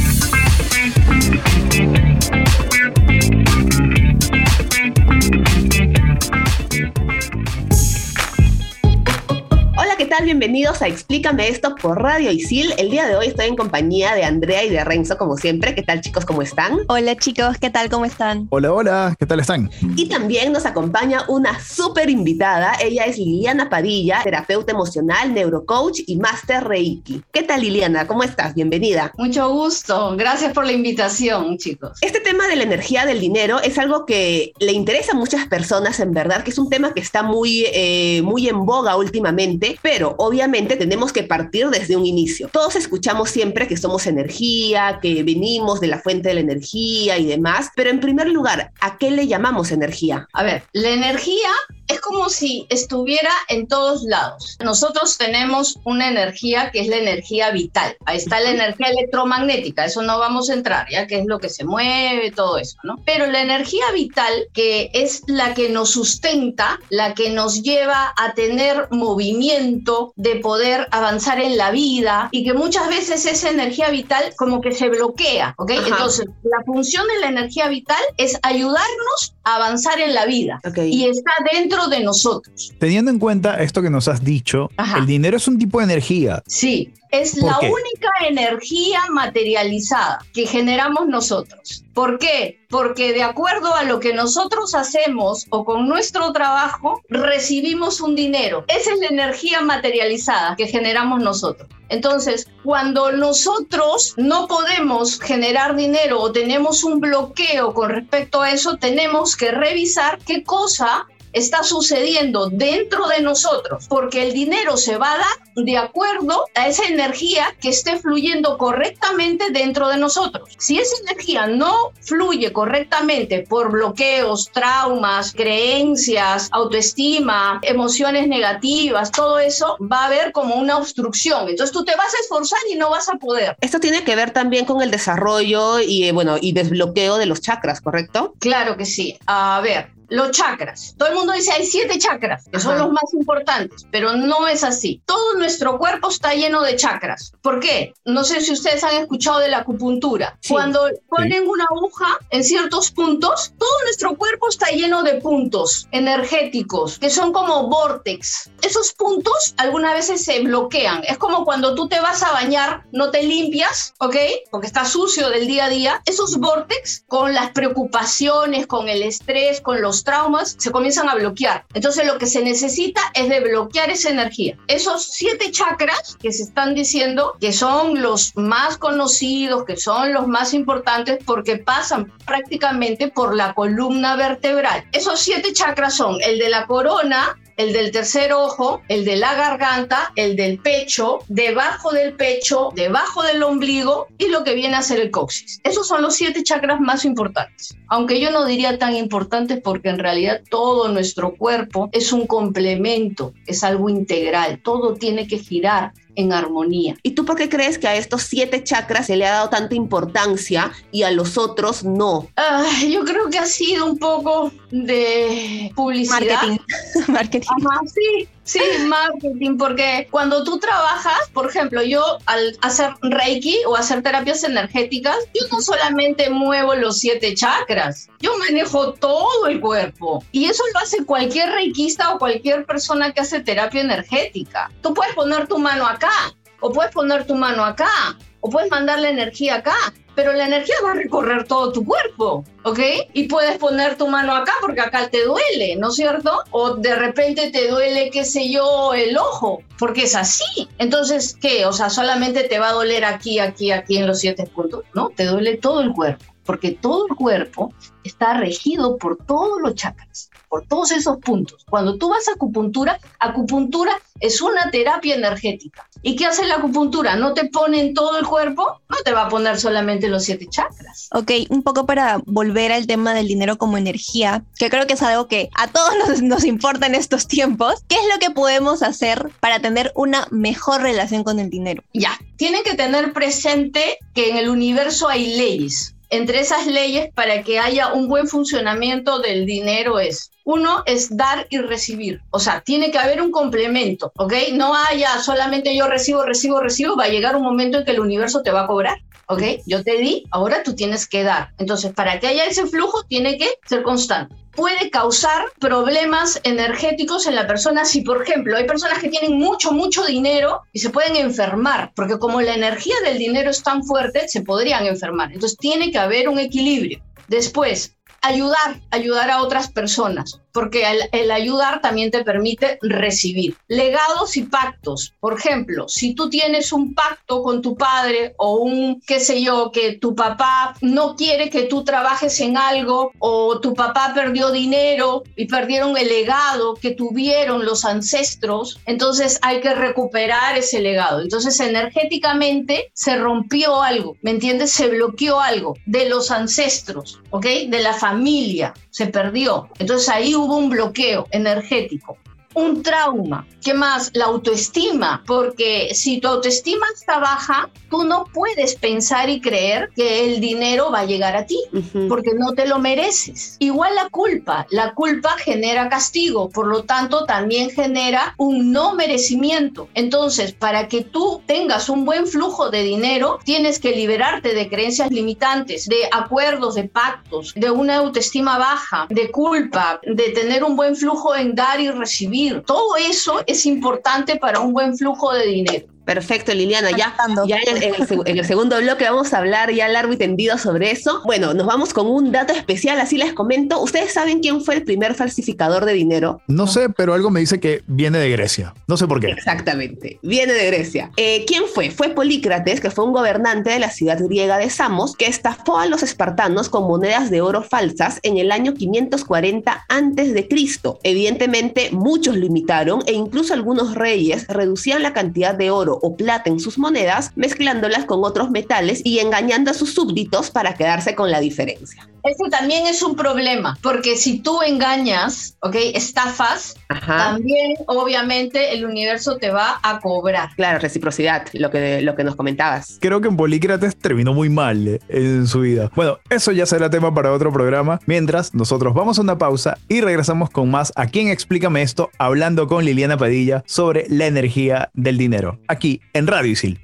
Tal? 10.09 10.25
Bienvenidos 10.25 10.81
a 10.81 10.87
Explícame 10.87 11.49
esto 11.49 11.75
por 11.75 12.01
Radio 12.01 12.31
Isil. 12.31 12.73
El 12.79 12.89
día 12.89 13.05
de 13.05 13.15
hoy 13.15 13.27
estoy 13.27 13.45
en 13.45 13.55
compañía 13.55 14.15
de 14.15 14.23
Andrea 14.23 14.63
y 14.63 14.69
de 14.71 14.83
Renzo, 14.83 15.19
como 15.19 15.37
siempre. 15.37 15.75
¿Qué 15.75 15.83
tal, 15.83 16.01
chicos? 16.01 16.25
¿Cómo 16.25 16.41
están? 16.41 16.79
Hola 16.87 17.15
chicos, 17.15 17.57
¿qué 17.59 17.69
tal? 17.69 17.91
¿Cómo 17.91 18.05
están? 18.05 18.47
Hola, 18.49 18.73
hola, 18.73 19.15
¿qué 19.19 19.27
tal 19.27 19.39
están? 19.39 19.69
Y 19.95 20.09
también 20.09 20.51
nos 20.51 20.65
acompaña 20.65 21.25
una 21.27 21.59
súper 21.59 22.09
invitada. 22.09 22.73
Ella 22.81 23.03
es 23.03 23.19
Liliana 23.19 23.69
Padilla, 23.69 24.21
terapeuta 24.23 24.71
emocional, 24.71 25.31
neurocoach 25.31 25.99
y 26.07 26.17
máster 26.17 26.63
Reiki. 26.63 27.21
¿Qué 27.31 27.43
tal, 27.43 27.61
Liliana? 27.61 28.07
¿Cómo 28.07 28.23
estás? 28.23 28.55
Bienvenida. 28.55 29.13
Mucho 29.15 29.51
gusto. 29.51 30.15
Gracias 30.17 30.53
por 30.53 30.65
la 30.65 30.71
invitación, 30.71 31.57
chicos. 31.59 31.99
Este 32.01 32.19
tema 32.19 32.47
de 32.47 32.55
la 32.55 32.63
energía 32.63 33.05
del 33.05 33.19
dinero 33.19 33.59
es 33.61 33.77
algo 33.77 34.07
que 34.07 34.53
le 34.57 34.71
interesa 34.71 35.11
a 35.11 35.15
muchas 35.15 35.47
personas, 35.47 35.99
en 35.99 36.13
verdad, 36.13 36.41
que 36.41 36.49
es 36.49 36.57
un 36.57 36.67
tema 36.67 36.95
que 36.95 36.99
está 36.99 37.21
muy, 37.21 37.65
eh, 37.71 38.23
muy 38.23 38.49
en 38.49 38.65
boga 38.65 38.95
últimamente, 38.95 39.77
pero 39.83 39.98
obviamente 40.17 40.75
tenemos 40.75 41.11
que 41.11 41.23
partir 41.23 41.69
desde 41.69 41.95
un 41.95 42.05
inicio. 42.05 42.49
Todos 42.51 42.75
escuchamos 42.75 43.29
siempre 43.29 43.67
que 43.67 43.77
somos 43.77 44.07
energía, 44.07 44.99
que 45.01 45.23
venimos 45.23 45.79
de 45.79 45.87
la 45.87 45.99
fuente 45.99 46.29
de 46.29 46.35
la 46.35 46.41
energía 46.41 47.17
y 47.17 47.25
demás, 47.25 47.69
pero 47.75 47.89
en 47.89 47.99
primer 47.99 48.29
lugar, 48.29 48.71
¿a 48.81 48.97
qué 48.97 49.11
le 49.11 49.27
llamamos 49.27 49.71
energía? 49.71 50.27
A 50.33 50.43
ver, 50.43 50.63
la 50.73 50.89
energía 50.89 51.49
es 51.89 51.99
como 51.99 52.29
si 52.29 52.65
estuviera 52.69 53.31
en 53.49 53.67
todos 53.67 54.03
lados. 54.03 54.57
Nosotros 54.63 55.17
tenemos 55.17 55.77
una 55.83 56.07
energía 56.07 56.69
que 56.71 56.81
es 56.81 56.87
la 56.87 56.97
energía 56.97 57.49
vital. 57.51 57.97
Ahí 58.05 58.17
está 58.17 58.39
la 58.39 58.51
energía 58.51 58.87
electromagnética, 58.87 59.85
eso 59.85 60.01
no 60.03 60.19
vamos 60.19 60.49
a 60.49 60.53
entrar, 60.53 60.87
ya 60.89 61.07
que 61.07 61.19
es 61.19 61.25
lo 61.25 61.39
que 61.39 61.49
se 61.49 61.65
mueve, 61.65 62.31
todo 62.31 62.57
eso, 62.59 62.77
¿no? 62.83 62.97
Pero 63.05 63.25
la 63.25 63.41
energía 63.41 63.91
vital, 63.91 64.31
que 64.53 64.91
es 64.93 65.23
la 65.27 65.53
que 65.53 65.69
nos 65.69 65.89
sustenta, 65.89 66.79
la 66.89 67.15
que 67.15 67.31
nos 67.31 67.63
lleva 67.63 68.13
a 68.17 68.33
tener 68.33 68.87
movimiento, 68.91 70.13
de 70.15 70.35
poder 70.35 70.87
avanzar 70.91 71.41
en 71.41 71.57
la 71.57 71.71
vida 71.71 72.29
y 72.31 72.43
que 72.43 72.53
muchas 72.53 72.87
veces 72.89 73.25
esa 73.25 73.49
energía 73.49 73.89
vital 73.89 74.33
como 74.37 74.61
que 74.61 74.73
se 74.73 74.89
bloquea, 74.89 75.55
¿ok? 75.57 75.71
Ajá. 75.71 75.87
Entonces, 75.87 76.27
la 76.43 76.63
función 76.65 77.07
de 77.07 77.19
la 77.19 77.27
energía 77.29 77.67
vital 77.67 78.01
es 78.17 78.37
ayudarnos 78.43 79.33
a 79.43 79.55
avanzar 79.55 79.99
en 79.99 80.13
la 80.13 80.25
vida 80.25 80.61
Ok. 80.67 80.77
y 80.85 81.07
está 81.07 81.31
dentro 81.51 81.78
de 81.87 82.01
nosotros. 82.01 82.73
Teniendo 82.79 83.11
en 83.11 83.19
cuenta 83.19 83.61
esto 83.61 83.81
que 83.81 83.89
nos 83.89 84.07
has 84.07 84.23
dicho, 84.23 84.69
Ajá. 84.77 84.99
el 84.99 85.05
dinero 85.05 85.37
es 85.37 85.47
un 85.47 85.57
tipo 85.57 85.79
de 85.79 85.85
energía. 85.85 86.43
Sí, 86.47 86.93
es 87.11 87.39
¿Por 87.39 87.49
la 87.49 87.57
qué? 87.59 87.67
única 87.67 88.11
energía 88.27 89.01
materializada 89.11 90.19
que 90.33 90.45
generamos 90.45 91.07
nosotros. 91.07 91.83
¿Por 91.93 92.19
qué? 92.19 92.59
Porque 92.69 93.13
de 93.13 93.23
acuerdo 93.23 93.73
a 93.73 93.83
lo 93.83 93.99
que 93.99 94.13
nosotros 94.13 94.75
hacemos 94.75 95.45
o 95.49 95.65
con 95.65 95.87
nuestro 95.87 96.31
trabajo, 96.33 97.01
recibimos 97.09 97.99
un 97.99 98.15
dinero. 98.15 98.63
Esa 98.67 98.93
es 98.93 98.99
la 98.99 99.07
energía 99.07 99.61
materializada 99.61 100.55
que 100.55 100.67
generamos 100.67 101.21
nosotros. 101.21 101.67
Entonces, 101.89 102.47
cuando 102.63 103.11
nosotros 103.11 104.13
no 104.17 104.47
podemos 104.47 105.19
generar 105.19 105.75
dinero 105.75 106.21
o 106.21 106.31
tenemos 106.31 106.83
un 106.83 106.99
bloqueo 106.99 107.73
con 107.73 107.89
respecto 107.89 108.41
a 108.41 108.51
eso, 108.51 108.77
tenemos 108.77 109.35
que 109.35 109.51
revisar 109.51 110.19
qué 110.19 110.43
cosa 110.43 111.07
está 111.33 111.63
sucediendo 111.63 112.49
dentro 112.49 113.07
de 113.07 113.21
nosotros, 113.21 113.85
porque 113.87 114.23
el 114.23 114.33
dinero 114.33 114.77
se 114.77 114.97
va 114.97 115.13
a 115.13 115.17
dar 115.17 115.65
de 115.65 115.77
acuerdo 115.77 116.45
a 116.55 116.67
esa 116.67 116.85
energía 116.85 117.55
que 117.61 117.69
esté 117.69 117.97
fluyendo 117.97 118.57
correctamente 118.57 119.51
dentro 119.51 119.89
de 119.89 119.97
nosotros. 119.97 120.49
Si 120.57 120.79
esa 120.79 120.95
energía 121.01 121.47
no 121.47 121.91
fluye 122.01 122.51
correctamente 122.53 123.45
por 123.47 123.71
bloqueos, 123.71 124.49
traumas, 124.53 125.33
creencias, 125.33 126.49
autoestima, 126.51 127.59
emociones 127.63 128.27
negativas, 128.27 129.11
todo 129.11 129.39
eso 129.39 129.77
va 129.79 130.03
a 130.03 130.05
haber 130.07 130.31
como 130.31 130.55
una 130.55 130.77
obstrucción. 130.77 131.49
Entonces 131.49 131.73
tú 131.73 131.83
te 131.83 131.95
vas 131.95 132.13
a 132.13 132.21
esforzar 132.21 132.59
y 132.71 132.75
no 132.75 132.89
vas 132.89 133.09
a 133.09 133.13
poder. 133.13 133.55
Esto 133.61 133.79
tiene 133.79 134.03
que 134.03 134.15
ver 134.15 134.31
también 134.31 134.65
con 134.65 134.81
el 134.81 134.91
desarrollo 134.91 135.79
y, 135.79 136.05
eh, 136.05 136.11
bueno, 136.11 136.37
y 136.39 136.53
desbloqueo 136.53 137.17
de 137.17 137.25
los 137.25 137.41
chakras, 137.41 137.81
¿correcto? 137.81 138.33
Claro 138.39 138.77
que 138.77 138.85
sí. 138.85 139.17
A 139.25 139.59
ver, 139.61 139.98
los 140.09 140.31
chakras. 140.31 140.95
Todo 140.97 141.09
el 141.09 141.15
mundo 141.15 141.33
dice 141.33 141.51
hay 141.51 141.65
siete 141.65 141.97
chakras, 141.97 142.45
que 142.51 142.59
son 142.59 142.75
Ajá. 142.75 142.83
los 142.83 142.93
más 142.93 143.13
importantes, 143.13 143.85
pero 143.91 144.15
no 144.15 144.47
es 144.47 144.63
así. 144.63 145.01
Todo 145.05 145.35
nuestro 145.35 145.77
cuerpo 145.77 146.09
está 146.09 146.33
lleno 146.33 146.61
de 146.61 146.75
chakras. 146.75 147.33
¿Por 147.41 147.59
qué? 147.59 147.93
No 148.05 148.23
sé 148.23 148.41
si 148.41 148.53
ustedes 148.53 148.83
han 148.83 148.95
escuchado 148.95 149.39
de 149.39 149.49
la 149.49 149.59
acupuntura. 149.59 150.37
Sí. 150.41 150.53
Cuando 150.53 150.87
ponen 151.07 151.47
una 151.47 151.65
aguja 151.65 152.17
en 152.31 152.43
ciertos 152.43 152.91
puntos, 152.91 153.53
todo 153.57 153.69
nuestro 153.83 154.15
cuerpo 154.15 154.49
está 154.49 154.67
lleno 154.71 155.03
de 155.03 155.15
puntos 155.15 155.87
energéticos, 155.91 156.99
que 156.99 157.09
son 157.09 157.31
como 157.31 157.67
vortex. 157.67 158.49
Esos 158.61 158.93
puntos 158.93 159.53
algunas 159.57 159.93
veces 159.93 160.23
se 160.23 160.41
bloquean. 160.41 161.03
Es 161.07 161.17
como 161.17 161.45
cuando 161.45 161.75
tú 161.75 161.87
te 161.87 161.99
vas 161.99 162.23
a 162.23 162.31
bañar, 162.31 162.83
no 162.91 163.11
te 163.11 163.23
limpias, 163.23 163.93
¿ok? 163.99 164.15
Porque 164.51 164.67
está 164.67 164.85
sucio 164.85 165.29
del 165.29 165.47
día 165.47 165.65
a 165.65 165.69
día. 165.69 166.01
Esos 166.05 166.37
vortex 166.37 167.03
con 167.07 167.33
las 167.33 167.51
preocupaciones, 167.51 168.67
con 168.67 168.89
el 168.89 169.03
estrés, 169.03 169.61
con 169.61 169.81
los 169.81 169.98
traumas, 170.03 170.55
se 170.57 170.71
comienzan 170.71 171.09
a 171.09 171.15
bloquear. 171.15 171.65
Entonces 171.73 172.05
lo 172.05 172.17
que 172.17 172.25
se 172.25 172.41
necesita 172.41 173.01
es 173.13 173.29
de 173.29 173.39
bloquear 173.39 173.89
esa 173.89 174.09
energía. 174.09 174.57
Esos 174.67 175.05
siete 175.05 175.51
chakras 175.51 176.17
que 176.21 176.31
se 176.31 176.43
están 176.43 176.75
diciendo 176.75 177.35
que 177.39 177.53
son 177.53 178.01
los 178.01 178.35
más 178.35 178.77
conocidos, 178.77 179.65
que 179.65 179.77
son 179.77 180.13
los 180.13 180.27
más 180.27 180.53
importantes 180.53 181.19
porque 181.25 181.57
pasan 181.57 182.11
prácticamente 182.25 183.07
por 183.07 183.35
la 183.35 183.53
columna 183.53 184.15
vertebral. 184.15 184.85
Esos 184.91 185.19
siete 185.19 185.53
chakras 185.53 185.95
son 185.95 186.17
el 186.21 186.39
de 186.39 186.49
la 186.49 186.65
corona, 186.65 187.37
el 187.59 187.73
del 187.73 187.91
tercer 187.91 188.31
ojo, 188.31 188.81
el 188.87 189.03
de 189.03 189.17
la 189.17 189.35
garganta, 189.35 190.13
el 190.15 190.37
del 190.37 190.59
pecho, 190.59 191.19
debajo 191.27 191.91
del 191.91 192.13
pecho, 192.13 192.69
debajo 192.73 193.21
del 193.21 193.43
ombligo 193.43 194.07
y 194.17 194.29
lo 194.29 194.45
que 194.45 194.55
viene 194.55 194.77
a 194.77 194.81
ser 194.81 195.01
el 195.01 195.11
coxis. 195.11 195.59
Esos 195.65 195.85
son 195.85 196.01
los 196.01 196.15
siete 196.15 196.41
chakras 196.41 196.79
más 196.79 197.03
importantes. 197.03 197.75
Aunque 197.89 198.21
yo 198.21 198.31
no 198.31 198.45
diría 198.45 198.79
tan 198.79 198.95
importantes 198.95 199.59
porque 199.61 199.89
en 199.89 199.99
realidad 199.99 200.41
todo 200.49 200.87
nuestro 200.87 201.35
cuerpo 201.35 201.89
es 201.91 202.13
un 202.13 202.27
complemento, 202.27 203.33
es 203.45 203.61
algo 203.65 203.89
integral, 203.89 204.61
todo 204.63 204.93
tiene 204.93 205.27
que 205.27 205.39
girar 205.39 205.91
en 206.15 206.33
armonía. 206.33 206.95
¿Y 207.03 207.11
tú 207.11 207.25
por 207.25 207.35
qué 207.35 207.49
crees 207.49 207.77
que 207.77 207.87
a 207.87 207.95
estos 207.95 208.23
siete 208.23 208.63
chakras 208.63 209.07
se 209.07 209.15
le 209.15 209.25
ha 209.25 209.31
dado 209.31 209.49
tanta 209.49 209.75
importancia 209.75 210.71
y 210.91 211.03
a 211.03 211.11
los 211.11 211.37
otros 211.37 211.83
no? 211.83 212.27
Ay, 212.35 212.91
yo 212.91 213.03
creo 213.05 213.29
que 213.29 213.39
ha 213.39 213.45
sido 213.45 213.85
un 213.85 213.97
poco 213.97 214.51
de 214.71 215.71
publicidad. 215.75 216.19
Marketing. 216.19 216.57
Marketing. 217.07 217.47
Ajá, 217.49 217.79
sí, 217.85 218.27
sí, 218.49 218.59
marketing, 218.87 219.57
porque 219.57 220.07
cuando 220.09 220.43
tú 220.43 220.59
trabajas, 220.59 221.29
por 221.33 221.47
ejemplo, 221.47 221.83
yo 221.83 222.17
al 222.25 222.57
hacer 222.61 222.93
Reiki 223.01 223.57
o 223.67 223.75
hacer 223.75 224.01
terapias 224.01 224.43
energéticas, 224.43 225.17
yo 225.33 225.45
no 225.51 225.61
solamente 225.61 226.29
muevo 226.29 226.73
los 226.75 226.97
siete 226.99 227.35
chakras, 227.35 228.09
yo 228.19 228.37
manejo 228.37 228.93
todo 228.93 229.47
el 229.47 229.59
cuerpo. 229.59 230.23
Y 230.31 230.45
eso 230.45 230.63
lo 230.73 230.79
hace 230.79 231.05
cualquier 231.05 231.51
reikista 231.51 232.13
o 232.13 232.19
cualquier 232.19 232.65
persona 232.65 233.11
que 233.13 233.21
hace 233.21 233.41
terapia 233.41 233.81
energética. 233.81 234.71
Tú 234.81 234.93
puedes 234.93 235.13
poner 235.13 235.47
tu 235.47 235.59
mano 235.59 235.85
acá, 235.85 236.33
o 236.59 236.71
puedes 236.71 236.91
poner 236.91 237.25
tu 237.27 237.35
mano 237.35 237.63
acá, 237.63 238.17
o 238.41 238.49
puedes 238.49 238.71
mandar 238.71 238.99
la 238.99 239.09
energía 239.09 239.55
acá, 239.55 239.75
pero 240.19 240.33
la 240.33 240.47
energía 240.47 240.75
va 240.83 240.91
a 240.91 240.95
recorrer 240.95 241.45
todo 241.45 241.71
tu 241.71 241.85
cuerpo, 241.85 242.43
¿ok? 242.63 242.79
Y 243.13 243.29
puedes 243.29 243.57
poner 243.57 243.95
tu 243.95 244.05
mano 244.05 244.35
acá 244.35 244.51
porque 244.59 244.81
acá 244.81 245.09
te 245.09 245.23
duele, 245.23 245.77
¿no 245.77 245.87
es 245.87 245.95
cierto? 245.95 246.43
O 246.51 246.75
de 246.75 246.93
repente 246.93 247.51
te 247.51 247.69
duele, 247.69 248.09
qué 248.11 248.25
sé 248.25 248.51
yo, 248.51 248.93
el 248.93 249.17
ojo, 249.17 249.63
porque 249.77 250.03
es 250.03 250.15
así. 250.17 250.67
Entonces, 250.77 251.37
¿qué? 251.39 251.65
O 251.65 251.71
sea, 251.71 251.89
solamente 251.89 252.43
te 252.43 252.59
va 252.59 252.67
a 252.67 252.73
doler 252.73 253.05
aquí, 253.05 253.39
aquí, 253.39 253.71
aquí 253.71 253.95
en 253.95 254.07
los 254.07 254.19
siete 254.19 254.45
puntos, 254.45 254.83
¿no? 254.93 255.09
Te 255.15 255.23
duele 255.23 255.55
todo 255.55 255.79
el 255.79 255.93
cuerpo, 255.93 256.25
porque 256.43 256.71
todo 256.71 257.05
el 257.09 257.15
cuerpo 257.15 257.73
está 258.03 258.33
regido 258.33 258.97
por 258.97 259.15
todos 259.25 259.61
los 259.61 259.73
chakras 259.75 260.28
por 260.49 260.65
todos 260.67 260.91
esos 260.91 261.17
puntos. 261.19 261.65
Cuando 261.69 261.97
tú 261.97 262.09
vas 262.09 262.27
a 262.27 262.33
acupuntura, 262.33 262.99
acupuntura 263.19 263.93
es 264.19 264.41
una 264.41 264.69
terapia 264.71 265.15
energética. 265.15 265.87
¿Y 266.01 266.15
qué 266.15 266.25
hace 266.25 266.45
la 266.45 266.55
acupuntura? 266.55 267.15
No 267.15 267.33
te 267.33 267.45
pone 267.49 267.79
en 267.79 267.93
todo 267.93 268.17
el 268.17 268.25
cuerpo, 268.25 268.81
no 268.89 268.97
te 269.03 269.11
va 269.11 269.25
a 269.25 269.29
poner 269.29 269.59
solamente 269.59 270.07
los 270.07 270.23
siete 270.23 270.47
chakras. 270.49 271.09
Ok, 271.13 271.31
un 271.49 271.61
poco 271.61 271.85
para 271.85 272.21
volver 272.25 272.71
al 272.71 272.87
tema 272.87 273.13
del 273.13 273.27
dinero 273.27 273.57
como 273.57 273.77
energía, 273.77 274.43
que 274.57 274.69
creo 274.69 274.87
que 274.87 274.93
es 274.93 275.03
algo 275.03 275.27
que 275.27 275.49
a 275.55 275.67
todos 275.67 275.93
nos, 276.07 276.21
nos 276.23 276.43
importa 276.45 276.87
en 276.87 276.95
estos 276.95 277.27
tiempos. 277.27 277.83
¿Qué 277.87 277.95
es 277.95 278.07
lo 278.11 278.19
que 278.19 278.31
podemos 278.31 278.81
hacer 278.81 279.31
para 279.39 279.59
tener 279.59 279.91
una 279.95 280.27
mejor 280.31 280.81
relación 280.81 281.23
con 281.23 281.39
el 281.39 281.49
dinero? 281.49 281.83
Ya, 281.93 282.17
tienen 282.37 282.63
que 282.63 282.75
tener 282.75 283.13
presente 283.13 283.97
que 284.13 284.29
en 284.29 284.37
el 284.37 284.49
universo 284.49 285.07
hay 285.07 285.35
leyes 285.35 285.95
entre 286.09 286.39
esas 286.39 286.65
leyes 286.65 287.11
para 287.13 287.43
que 287.43 287.59
haya 287.59 287.93
un 287.93 288.07
buen 288.07 288.27
funcionamiento 288.27 289.19
del 289.19 289.45
dinero 289.45 289.99
es, 289.99 290.31
uno 290.43 290.83
es 290.85 291.15
dar 291.15 291.45
y 291.49 291.59
recibir, 291.59 292.21
o 292.31 292.39
sea, 292.39 292.61
tiene 292.61 292.89
que 292.91 292.97
haber 292.97 293.21
un 293.21 293.31
complemento, 293.31 294.11
¿ok? 294.17 294.33
No 294.53 294.73
haya 294.75 295.19
solamente 295.19 295.75
yo 295.75 295.87
recibo, 295.87 296.23
recibo, 296.23 296.59
recibo, 296.59 296.97
va 296.97 297.05
a 297.05 297.09
llegar 297.09 297.35
un 297.35 297.43
momento 297.43 297.77
en 297.77 297.85
que 297.85 297.91
el 297.91 297.99
universo 297.99 298.41
te 298.41 298.51
va 298.51 298.61
a 298.61 298.67
cobrar. 298.67 298.97
¿Ok? 299.29 299.41
Yo 299.65 299.83
te 299.83 299.97
di, 299.97 300.25
ahora 300.31 300.63
tú 300.63 300.75
tienes 300.75 301.07
que 301.07 301.23
dar. 301.23 301.53
Entonces, 301.57 301.93
para 301.93 302.19
que 302.19 302.27
haya 302.27 302.45
ese 302.45 302.65
flujo, 302.67 303.03
tiene 303.03 303.37
que 303.37 303.47
ser 303.65 303.83
constante 303.83 304.35
puede 304.59 304.89
causar 304.89 305.45
problemas 305.59 306.41
energéticos 306.43 307.27
en 307.27 307.35
la 307.35 307.47
persona 307.47 307.85
si, 307.85 308.01
por 308.01 308.21
ejemplo, 308.21 308.57
hay 308.57 308.65
personas 308.65 308.99
que 308.99 309.07
tienen 309.07 309.39
mucho, 309.39 309.71
mucho 309.71 310.03
dinero 310.05 310.63
y 310.73 310.79
se 310.79 310.89
pueden 310.89 311.15
enfermar, 311.15 311.93
porque 311.95 312.19
como 312.19 312.41
la 312.41 312.55
energía 312.55 312.95
del 313.05 313.17
dinero 313.17 313.51
es 313.51 313.63
tan 313.63 313.85
fuerte, 313.85 314.27
se 314.27 314.41
podrían 314.41 314.85
enfermar. 314.85 315.31
Entonces 315.31 315.57
tiene 315.57 315.91
que 315.91 315.97
haber 315.97 316.27
un 316.27 316.39
equilibrio. 316.39 317.01
Después, 317.29 317.95
ayudar, 318.21 318.81
ayudar 318.91 319.31
a 319.31 319.41
otras 319.41 319.71
personas 319.71 320.41
porque 320.51 320.85
el, 321.11 321.31
ayudar 321.31 321.81
también 321.81 322.11
te 322.11 322.23
permite 322.23 322.79
recibir. 322.81 323.55
Legados 323.67 324.37
y 324.37 324.43
pactos. 324.43 325.13
Por 325.19 325.37
ejemplo, 325.37 325.87
si 325.87 326.13
tú 326.15 326.29
tienes 326.29 326.73
un 326.73 326.93
pacto 326.93 327.41
con 327.43 327.61
tu 327.61 327.75
padre 327.75 328.33
o 328.37 328.57
un, 328.57 329.01
qué 329.05 329.19
sé 329.19 329.41
yo, 329.41 329.71
que 329.71 329.93
tu 329.93 330.15
papá 330.15 330.75
no 330.81 331.15
quiere 331.15 331.49
que 331.49 331.63
tú 331.63 331.83
trabajes 331.83 332.39
en 332.39 332.57
algo 332.57 333.11
o 333.19 333.59
tu 333.59 333.73
papá 333.73 334.11
perdió 334.13 334.51
dinero 334.51 335.23
y 335.35 335.45
perdieron 335.45 335.97
el 335.97 336.07
legado 336.07 336.75
que 336.75 336.91
tuvieron 336.91 337.65
los 337.65 337.85
ancestros, 337.85 338.79
entonces 338.85 339.39
hay 339.41 339.61
que 339.61 339.73
recuperar 339.73 340.57
ese 340.57 340.81
legado. 340.81 341.21
Entonces 341.21 341.59
energéticamente 341.59 342.91
se 342.93 343.15
rompió 343.15 343.81
algo, 343.81 344.17
¿me 344.21 344.31
entiendes? 344.31 344.71
Se 344.71 344.87
bloqueó 344.87 345.39
algo 345.39 345.75
de 345.85 346.09
los 346.09 346.31
ancestros, 346.31 347.19
¿ok? 347.29 347.45
De 347.67 347.79
la 347.81 347.93
familia, 347.93 348.73
se 348.89 349.07
perdió. 349.07 349.69
Entonces 349.79 350.09
ahí 350.09 350.33
hubo 350.39 350.57
un 350.57 350.69
bloqueo 350.69 351.27
energético 351.31 352.17
un 352.53 352.81
trauma. 352.81 353.45
¿Qué 353.61 353.73
más? 353.73 354.09
La 354.13 354.25
autoestima, 354.25 355.21
porque 355.27 355.93
si 355.93 356.19
tu 356.19 356.29
autoestima 356.29 356.85
está 356.93 357.19
baja, 357.19 357.69
tú 357.89 358.03
no 358.03 358.25
puedes 358.33 358.75
pensar 358.75 359.29
y 359.29 359.41
creer 359.41 359.89
que 359.95 360.25
el 360.25 360.39
dinero 360.39 360.91
va 360.91 361.01
a 361.01 361.05
llegar 361.05 361.35
a 361.35 361.45
ti, 361.45 361.59
porque 362.07 362.31
no 362.33 362.53
te 362.53 362.67
lo 362.67 362.79
mereces. 362.79 363.57
Igual 363.59 363.95
la 363.95 364.09
culpa, 364.09 364.65
la 364.69 364.93
culpa 364.93 365.35
genera 365.37 365.89
castigo, 365.89 366.49
por 366.49 366.67
lo 366.67 366.83
tanto 366.83 367.25
también 367.25 367.69
genera 367.69 368.33
un 368.37 368.71
no 368.71 368.93
merecimiento. 368.95 369.89
Entonces, 369.93 370.53
para 370.53 370.87
que 370.87 371.03
tú 371.03 371.41
tengas 371.45 371.89
un 371.89 372.05
buen 372.05 372.27
flujo 372.27 372.69
de 372.69 372.83
dinero, 372.83 373.39
tienes 373.43 373.79
que 373.79 373.91
liberarte 373.91 374.53
de 374.53 374.69
creencias 374.69 375.11
limitantes, 375.11 375.87
de 375.87 376.07
acuerdos, 376.11 376.75
de 376.75 376.85
pactos, 376.85 377.53
de 377.55 377.69
una 377.69 377.97
autoestima 377.97 378.57
baja, 378.57 379.05
de 379.09 379.29
culpa, 379.31 379.99
de 380.03 380.29
tener 380.29 380.63
un 380.63 380.77
buen 380.77 380.95
flujo 380.95 381.35
en 381.35 381.55
dar 381.55 381.81
y 381.81 381.91
recibir 381.91 382.38
todo 382.65 382.95
eso 382.97 383.41
es 383.47 383.65
importante 383.65 384.37
para 384.37 384.59
un 384.59 384.73
buen 384.73 384.97
flujo 384.97 385.33
de 385.33 385.45
dinero. 385.47 385.87
Perfecto, 386.09 386.51
Liliana. 386.55 386.89
Ya, 386.89 387.15
ya 387.45 387.57
en, 387.67 387.93
el, 388.25 388.43
segundo 388.43 388.81
bloque 388.81 389.03
vamos 389.03 389.31
a 389.31 389.37
hablar 389.37 389.71
ya 389.71 389.87
largo 389.87 390.11
y 390.11 390.17
tendido 390.17 390.57
sobre 390.57 390.89
eso. 390.89 391.21
Bueno, 391.23 391.53
nos 391.53 391.67
vamos 391.67 391.93
con 391.93 392.07
un 392.07 392.31
dato 392.31 392.51
especial, 392.51 392.99
así 392.99 393.15
les 393.15 393.33
comento. 393.33 393.79
¿Ustedes 393.79 394.11
saben 394.11 394.39
quién 394.39 394.61
fue 394.61 394.73
el 394.73 394.83
primer 394.83 395.13
falsificador 395.13 395.85
de 395.85 395.93
dinero? 395.93 396.41
No 396.47 396.65
sé, 396.65 396.89
pero 396.89 397.13
algo 397.13 397.29
me 397.29 397.41
dice 397.41 397.59
que 397.59 397.83
viene 397.85 398.17
de 398.17 398.31
Grecia. 398.31 398.73
No 398.87 398.97
sé 398.97 399.05
por 399.05 399.19
qué. 399.19 399.27
Exactamente, 399.27 400.17
viene 400.23 400.53
de 400.53 400.65
Grecia. 400.65 401.11
Eh, 401.15 401.45
¿Quién 401.45 401.65
fue? 401.71 401.91
Fue 401.91 402.09
Polícrates, 402.09 402.81
que 402.81 402.89
fue 402.89 403.05
un 403.05 403.13
gobernante 403.13 403.69
de 403.69 403.77
la 403.77 403.91
ciudad 403.91 404.17
griega 404.19 404.57
de 404.57 404.71
Samos, 404.71 405.15
que 405.15 405.27
estafó 405.27 405.77
a 405.77 405.85
los 405.85 406.01
espartanos 406.01 406.69
con 406.69 406.87
monedas 406.87 407.29
de 407.29 407.41
oro 407.41 407.61
falsas 407.61 408.19
en 408.23 408.39
el 408.39 408.51
año 408.51 408.73
540 408.73 409.85
antes 409.87 410.33
de 410.33 410.47
Cristo. 410.47 410.99
Evidentemente, 411.03 411.89
muchos 411.91 412.35
lo 412.35 412.47
imitaron 412.47 413.03
e 413.05 413.13
incluso 413.13 413.53
algunos 413.53 413.93
reyes 413.93 414.47
reducían 414.47 415.03
la 415.03 415.13
cantidad 415.13 415.53
de 415.53 415.69
oro 415.69 415.98
o 416.01 416.15
plata 416.15 416.49
en 416.49 416.59
sus 416.59 416.77
monedas, 416.77 417.31
mezclándolas 417.35 418.05
con 418.05 418.23
otros 418.23 418.51
metales 418.51 419.01
y 419.03 419.19
engañando 419.19 419.71
a 419.71 419.73
sus 419.73 419.93
súbditos 419.93 420.51
para 420.51 420.75
quedarse 420.75 421.15
con 421.15 421.31
la 421.31 421.39
diferencia. 421.39 422.07
Eso 422.23 422.49
también 422.51 422.85
es 422.85 423.01
un 423.01 423.15
problema, 423.15 423.77
porque 423.81 424.17
si 424.17 424.39
tú 424.39 424.61
engañas, 424.61 425.55
¿ok? 425.61 425.75
Estafas, 425.93 426.75
también 427.07 427.75
obviamente 427.87 428.73
el 428.73 428.85
universo 428.85 429.37
te 429.37 429.51
va 429.51 429.79
a 429.81 429.99
cobrar. 430.01 430.49
Claro, 430.55 430.79
reciprocidad, 430.79 431.47
lo 431.53 431.71
que, 431.71 432.01
lo 432.01 432.15
que 432.15 432.25
nos 432.25 432.35
comentabas. 432.35 432.97
Creo 432.99 433.21
que 433.21 433.29
en 433.29 433.37
Polícrates 433.37 433.95
terminó 433.95 434.33
muy 434.33 434.49
mal 434.49 434.87
eh, 434.87 434.99
en 435.07 435.47
su 435.47 435.61
vida. 435.61 435.91
Bueno, 435.95 436.17
eso 436.29 436.51
ya 436.51 436.65
será 436.65 436.89
tema 436.89 437.13
para 437.13 437.31
otro 437.31 437.53
programa. 437.53 437.99
Mientras, 438.05 438.53
nosotros 438.53 438.93
vamos 438.93 439.17
a 439.17 439.21
una 439.21 439.37
pausa 439.37 439.77
y 439.87 440.01
regresamos 440.01 440.49
con 440.49 440.69
más 440.69 440.91
a 440.95 441.07
quien 441.07 441.29
explícame 441.29 441.81
esto, 441.81 442.09
hablando 442.17 442.67
con 442.67 442.83
Liliana 442.83 443.17
Padilla 443.17 443.63
sobre 443.65 444.05
la 444.09 444.25
energía 444.25 444.89
del 444.93 445.17
dinero, 445.17 445.59
aquí 445.67 445.88
en 446.13 446.27
Radio 446.27 446.51
Isil. 446.51 446.79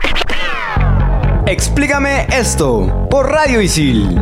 Explícame 1.48 2.26
esto 2.32 3.08
por 3.10 3.30
Radio 3.30 3.62
Isil. 3.62 4.20